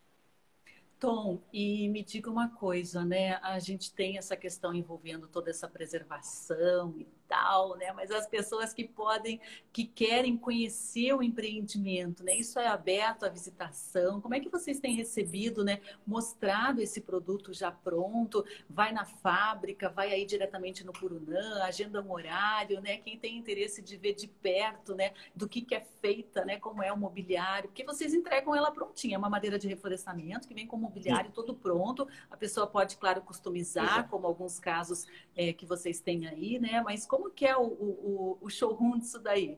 [1.05, 3.35] Tom, e me diga uma coisa, né?
[3.43, 7.91] A gente tem essa questão envolvendo toda essa preservação e digital, né?
[7.93, 9.41] Mas as pessoas que podem,
[9.73, 12.35] que querem conhecer o empreendimento, né?
[12.35, 14.21] Isso é aberto à visitação.
[14.21, 15.81] Como é que vocês têm recebido, né?
[16.05, 18.45] Mostrado esse produto já pronto?
[18.69, 22.97] Vai na fábrica, vai aí diretamente no Purunã, agenda um horário, né?
[22.97, 25.13] Quem tem interesse de ver de perto, né?
[25.35, 26.57] Do que, que é feita, né?
[26.59, 30.53] Como é o mobiliário, porque vocês entregam ela prontinha, é uma madeira de reflorestamento que
[30.53, 32.07] vem com o mobiliário todo pronto.
[32.29, 34.09] A pessoa pode, claro, customizar, Exato.
[34.09, 35.05] como alguns casos
[35.35, 36.81] é, que vocês têm aí, né?
[36.81, 39.57] Mas como que é o, o, o showroom disso daí?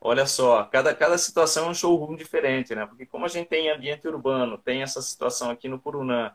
[0.00, 2.84] Olha só, cada, cada situação é um showroom diferente, né?
[2.84, 6.32] Porque como a gente tem ambiente urbano, tem essa situação aqui no Purunã,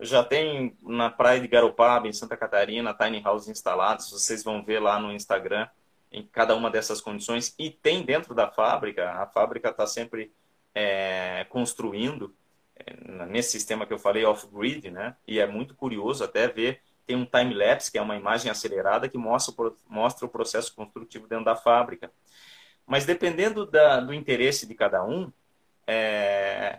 [0.00, 4.80] já tem na praia de Garopaba, em Santa Catarina, tiny house instalados, vocês vão ver
[4.80, 5.68] lá no Instagram,
[6.10, 10.32] em cada uma dessas condições, e tem dentro da fábrica, a fábrica está sempre
[10.74, 12.34] é, construindo,
[12.74, 15.14] é, nesse sistema que eu falei, off-grid, né?
[15.28, 16.80] E é muito curioso até ver
[17.10, 21.44] tem um time-lapse, que é uma imagem acelerada, que mostra, mostra o processo construtivo dentro
[21.44, 22.08] da fábrica.
[22.86, 25.32] Mas dependendo da, do interesse de cada um,
[25.88, 26.78] é,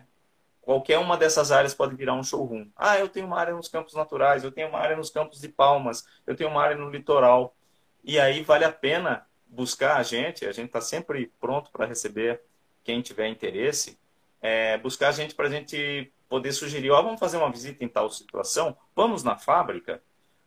[0.62, 2.70] qualquer uma dessas áreas pode virar um showroom.
[2.78, 5.50] Ah, eu tenho uma área nos campos naturais, eu tenho uma área nos campos de
[5.50, 7.54] palmas, eu tenho uma área no litoral.
[8.02, 12.42] E aí vale a pena buscar a gente, a gente está sempre pronto para receber
[12.86, 14.00] quem tiver interesse,
[14.42, 17.90] é, buscar a gente para a gente poder sugerir, ó, vamos fazer uma visita em
[17.90, 20.02] tal situação, vamos na fábrica,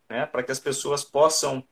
[0.09, 1.67] né, para que as pessoas possam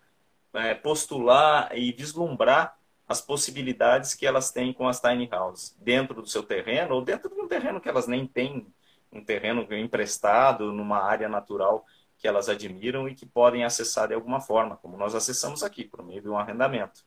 [0.54, 2.76] é, postular e vislumbrar
[3.08, 7.28] as possibilidades que elas têm com as tiny houses dentro do seu terreno ou dentro
[7.28, 8.66] de um terreno que elas nem têm,
[9.10, 11.84] um terreno emprestado numa área natural
[12.16, 16.04] que elas admiram e que podem acessar de alguma forma, como nós acessamos aqui, por
[16.04, 17.04] meio de um arrendamento.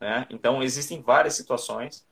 [0.00, 0.26] Né?
[0.30, 2.04] Então, existem várias situações.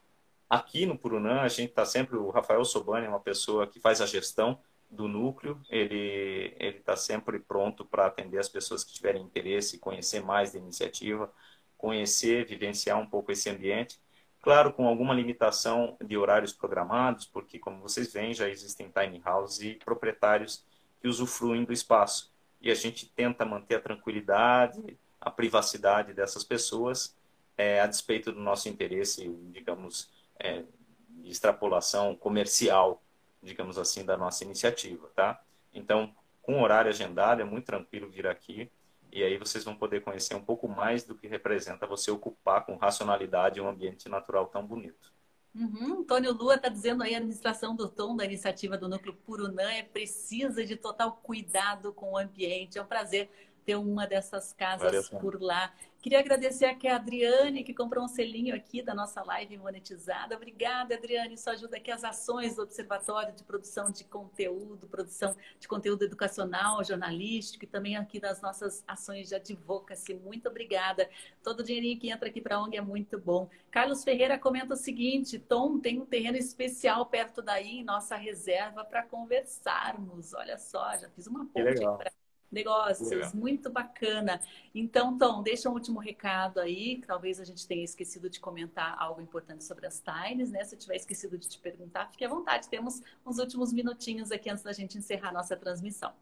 [0.48, 4.00] Aqui no Purunã, a gente está sempre, o Rafael Sobani é uma pessoa que faz
[4.00, 4.60] a gestão
[4.90, 10.52] do núcleo, ele está sempre pronto para atender as pessoas que tiverem interesse, conhecer mais
[10.52, 11.32] da iniciativa,
[11.76, 14.00] conhecer, vivenciar um pouco esse ambiente.
[14.40, 19.60] Claro, com alguma limitação de horários programados, porque como vocês veem, já existem tiny houses
[19.60, 20.64] e proprietários
[21.00, 22.32] que usufruem do espaço.
[22.60, 27.16] E a gente tenta manter a tranquilidade, a privacidade dessas pessoas,
[27.56, 30.62] é, a despeito do nosso interesse, digamos, é,
[31.10, 33.02] de extrapolação comercial
[33.42, 35.40] digamos assim, da nossa iniciativa, tá?
[35.72, 38.70] Então, com horário agendado, é muito tranquilo vir aqui
[39.12, 42.76] e aí vocês vão poder conhecer um pouco mais do que representa você ocupar com
[42.76, 45.14] racionalidade um ambiente natural tão bonito.
[45.54, 46.00] Uhum.
[46.00, 49.82] Antônio Lua está dizendo aí a administração do tom da iniciativa do Núcleo Purunã é
[49.82, 52.76] precisa de total cuidado com o ambiente.
[52.76, 53.30] É um prazer
[53.66, 55.74] ter uma dessas casas Valeu, por lá.
[56.00, 60.36] Queria agradecer aqui a Adriane, que comprou um selinho aqui da nossa live monetizada.
[60.36, 61.34] Obrigada, Adriane.
[61.34, 66.84] Isso ajuda aqui as ações do Observatório de Produção de Conteúdo, produção de conteúdo educacional,
[66.84, 70.14] jornalístico e também aqui das nossas ações de advocacy.
[70.14, 71.10] Muito obrigada.
[71.42, 73.50] Todo o dinheirinho que entra aqui para a ONG é muito bom.
[73.72, 78.84] Carlos Ferreira comenta o seguinte: Tom, tem um terreno especial perto daí em nossa reserva
[78.84, 80.32] para conversarmos.
[80.34, 82.12] Olha só, já fiz uma ponte para
[82.50, 83.30] negócios, Legal.
[83.34, 84.40] muito bacana.
[84.74, 88.96] Então, Tom, deixa um último recado aí, que talvez a gente tenha esquecido de comentar
[88.98, 90.64] algo importante sobre as Tines, né?
[90.64, 92.68] Se eu tiver esquecido de te perguntar, fique à vontade.
[92.68, 96.12] Temos uns últimos minutinhos aqui antes da gente encerrar nossa transmissão.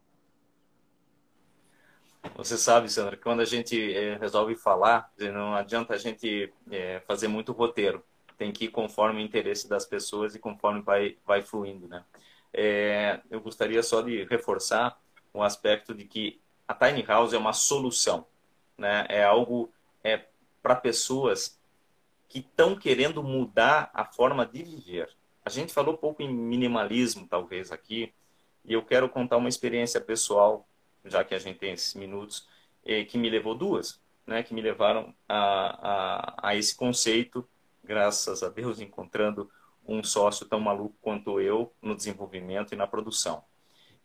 [2.35, 6.99] Você sabe, Sandra, que quando a gente é, resolve falar, não adianta a gente é,
[7.01, 8.03] fazer muito roteiro.
[8.37, 12.03] Tem que ir conforme o interesse das pessoas e conforme vai, vai fluindo, né?
[12.51, 14.97] É, eu gostaria só de reforçar
[15.35, 18.25] um aspecto de que a tiny house é uma solução,
[18.77, 19.05] né?
[19.09, 19.71] É algo
[20.03, 20.25] é
[20.61, 21.59] para pessoas
[22.27, 25.09] que estão querendo mudar a forma de viver.
[25.43, 28.13] A gente falou pouco em minimalismo talvez aqui,
[28.63, 30.67] e eu quero contar uma experiência pessoal,
[31.03, 32.47] já que a gente tem esses minutos,
[33.09, 34.41] que me levou duas, né?
[34.41, 37.47] Que me levaram a, a, a esse conceito,
[37.83, 39.49] graças a Deus encontrando
[39.87, 43.43] um sócio tão maluco quanto eu no desenvolvimento e na produção.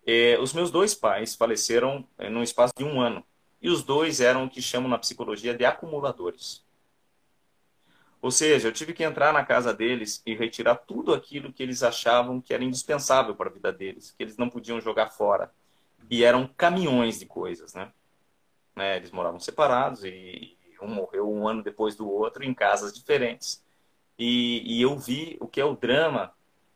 [0.07, 3.25] É, os meus dois pais faleceram é, num espaço de um ano.
[3.61, 6.65] E os dois eram o que chamam na psicologia de acumuladores.
[8.23, 11.83] Ou seja, eu tive que entrar na casa deles e retirar tudo aquilo que eles
[11.83, 15.51] achavam que era indispensável para a vida deles, que eles não podiam jogar fora.
[16.11, 17.91] E eram caminhões de coisas, né?
[18.77, 18.97] né?
[18.97, 23.63] Eles moravam separados e um morreu um ano depois do outro em casas diferentes.
[24.19, 26.33] E, e eu vi o que é o drama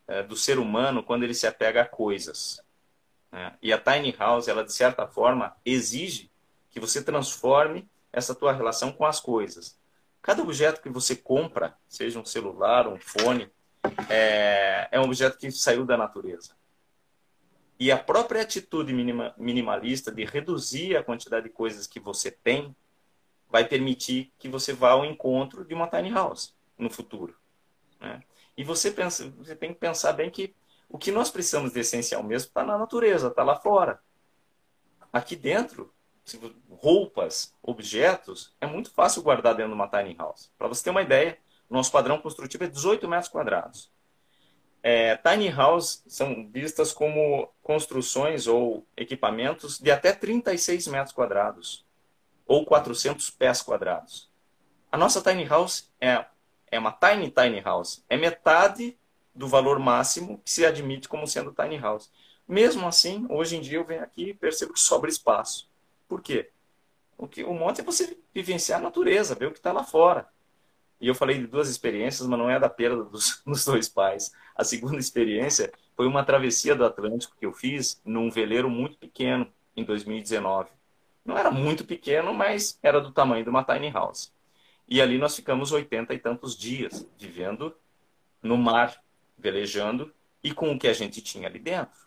[0.06, 2.63] é, do ser humano quando ele se apega a coisas.
[3.34, 3.52] Né?
[3.60, 6.30] E a tiny house, ela de certa forma exige
[6.70, 9.76] que você transforme essa tua relação com as coisas.
[10.22, 13.50] Cada objeto que você compra, seja um celular, um fone,
[14.08, 16.54] é, é um objeto que saiu da natureza.
[17.78, 22.74] E a própria atitude minima, minimalista de reduzir a quantidade de coisas que você tem
[23.50, 27.36] vai permitir que você vá ao encontro de uma tiny house no futuro.
[28.00, 28.22] Né?
[28.56, 30.54] E você, pensa, você tem que pensar bem que
[30.94, 34.00] o que nós precisamos de essencial mesmo está na natureza, está lá fora.
[35.12, 35.92] Aqui dentro,
[36.70, 40.52] roupas, objetos, é muito fácil guardar dentro de uma tiny house.
[40.56, 41.36] Para você ter uma ideia,
[41.68, 43.90] nosso padrão construtivo é 18 metros quadrados.
[44.84, 51.84] É, tiny house são vistas como construções ou equipamentos de até 36 metros quadrados
[52.46, 54.30] ou 400 pés quadrados.
[54.92, 56.24] A nossa tiny house é,
[56.70, 58.96] é uma tiny tiny house, é metade
[59.34, 62.10] do valor máximo que se admite como sendo tiny house.
[62.46, 65.68] Mesmo assim, hoje em dia eu venho aqui e percebo que sobra espaço.
[66.06, 66.50] Por quê?
[67.16, 70.28] O, que, o monte é você vivenciar a natureza, ver o que está lá fora.
[71.00, 74.32] E eu falei de duas experiências, mas não é da perda dos, dos dois pais.
[74.54, 79.50] A segunda experiência foi uma travessia do Atlântico que eu fiz num veleiro muito pequeno,
[79.76, 80.70] em 2019.
[81.24, 84.32] Não era muito pequeno, mas era do tamanho de uma tiny house.
[84.86, 87.74] E ali nós ficamos oitenta e tantos dias vivendo
[88.42, 89.02] no mar,
[89.44, 90.10] velejando
[90.42, 92.00] e com o que a gente tinha ali dentro.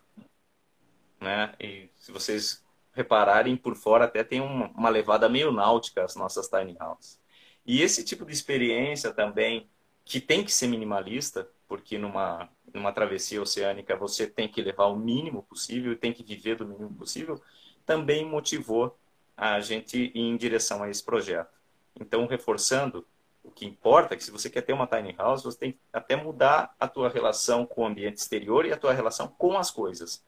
[1.20, 1.54] Né?
[1.60, 6.48] E se vocês repararem, por fora até tem uma, uma levada meio náutica as nossas
[6.48, 7.20] tiny houses.
[7.64, 9.68] E esse tipo de experiência também,
[10.04, 14.96] que tem que ser minimalista, porque numa, numa travessia oceânica você tem que levar o
[14.96, 17.40] mínimo possível e tem que viver do mínimo possível,
[17.86, 18.98] também motivou
[19.36, 21.56] a gente ir em direção a esse projeto.
[22.00, 23.06] Então, reforçando,
[23.48, 25.78] o que importa é que se você quer ter uma tiny house, você tem que
[25.90, 29.70] até mudar a tua relação com o ambiente exterior e a tua relação com as
[29.70, 30.22] coisas.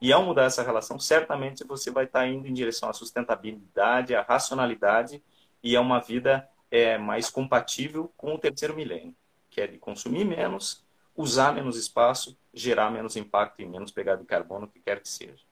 [0.00, 4.22] E ao mudar essa relação, certamente você vai estar indo em direção à sustentabilidade, à
[4.22, 5.22] racionalidade
[5.62, 9.14] e a uma vida é mais compatível com o terceiro milênio,
[9.50, 10.82] que é de consumir menos,
[11.14, 15.08] usar menos espaço, gerar menos impacto e menos pegada de carbono, o que quer que
[15.08, 15.44] seja.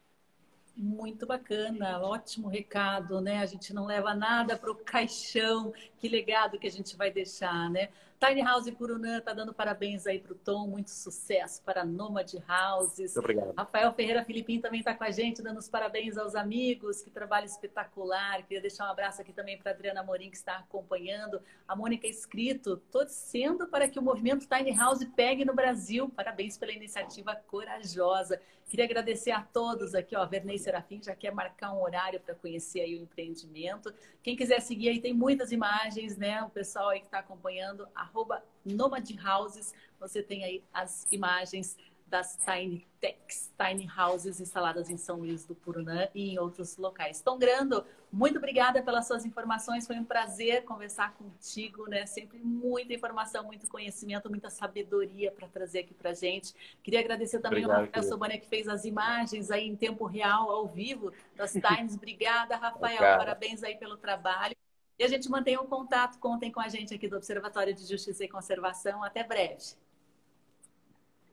[0.82, 3.40] Muito bacana, ótimo recado, né?
[3.40, 7.68] A gente não leva nada para o caixão, que legado que a gente vai deixar,
[7.68, 7.90] né?
[8.22, 13.14] Tiny House Purunã tá dando parabéns aí para o Tom, muito sucesso para Nomad Houses.
[13.14, 13.54] Muito obrigado.
[13.56, 17.46] Rafael Ferreira Filipim também está com a gente, dando os parabéns aos amigos, que trabalho
[17.46, 18.42] espetacular.
[18.42, 21.40] Queria deixar um abraço aqui também para Adriana Morim, que está acompanhando.
[21.66, 26.10] A Mônica Escrito, torcendo para que o movimento Tiny House pegue no Brasil.
[26.10, 28.38] Parabéns pela iniciativa corajosa.
[28.70, 30.24] Queria agradecer a todos aqui, ó.
[30.24, 33.92] Vernei Serafim já quer marcar um horário para conhecer aí o empreendimento.
[34.22, 36.40] Quem quiser seguir aí, tem muitas imagens, né?
[36.44, 42.36] O pessoal aí que está acompanhando, arroba Nomad Houses, você tem aí as imagens das
[42.44, 47.20] Tiny Techs, Tiny Houses instaladas em São Luís do Purunã e em outros locais.
[47.20, 52.04] Tom Grando, muito obrigada pelas suas informações, foi um prazer conversar contigo, né?
[52.06, 56.52] Sempre muita informação, muito conhecimento, muita sabedoria para trazer aqui para gente.
[56.82, 60.50] Queria agradecer também Obrigado, ao Rafael Sobania que fez as imagens aí em tempo real,
[60.50, 61.94] ao vivo, das Times.
[61.94, 63.18] Obrigada, Rafael, Obrigado.
[63.18, 64.56] parabéns aí pelo trabalho.
[65.00, 68.22] E a gente mantém o contato, contem com a gente aqui do Observatório de Justiça
[68.22, 69.02] e Conservação.
[69.02, 69.56] Até breve.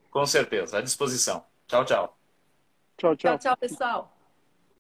[0.10, 1.46] Com certeza, à disposição.
[1.68, 2.18] Tchau, tchau.
[2.96, 3.38] Tchau, tchau.
[3.38, 4.17] Tchau, tchau, pessoal.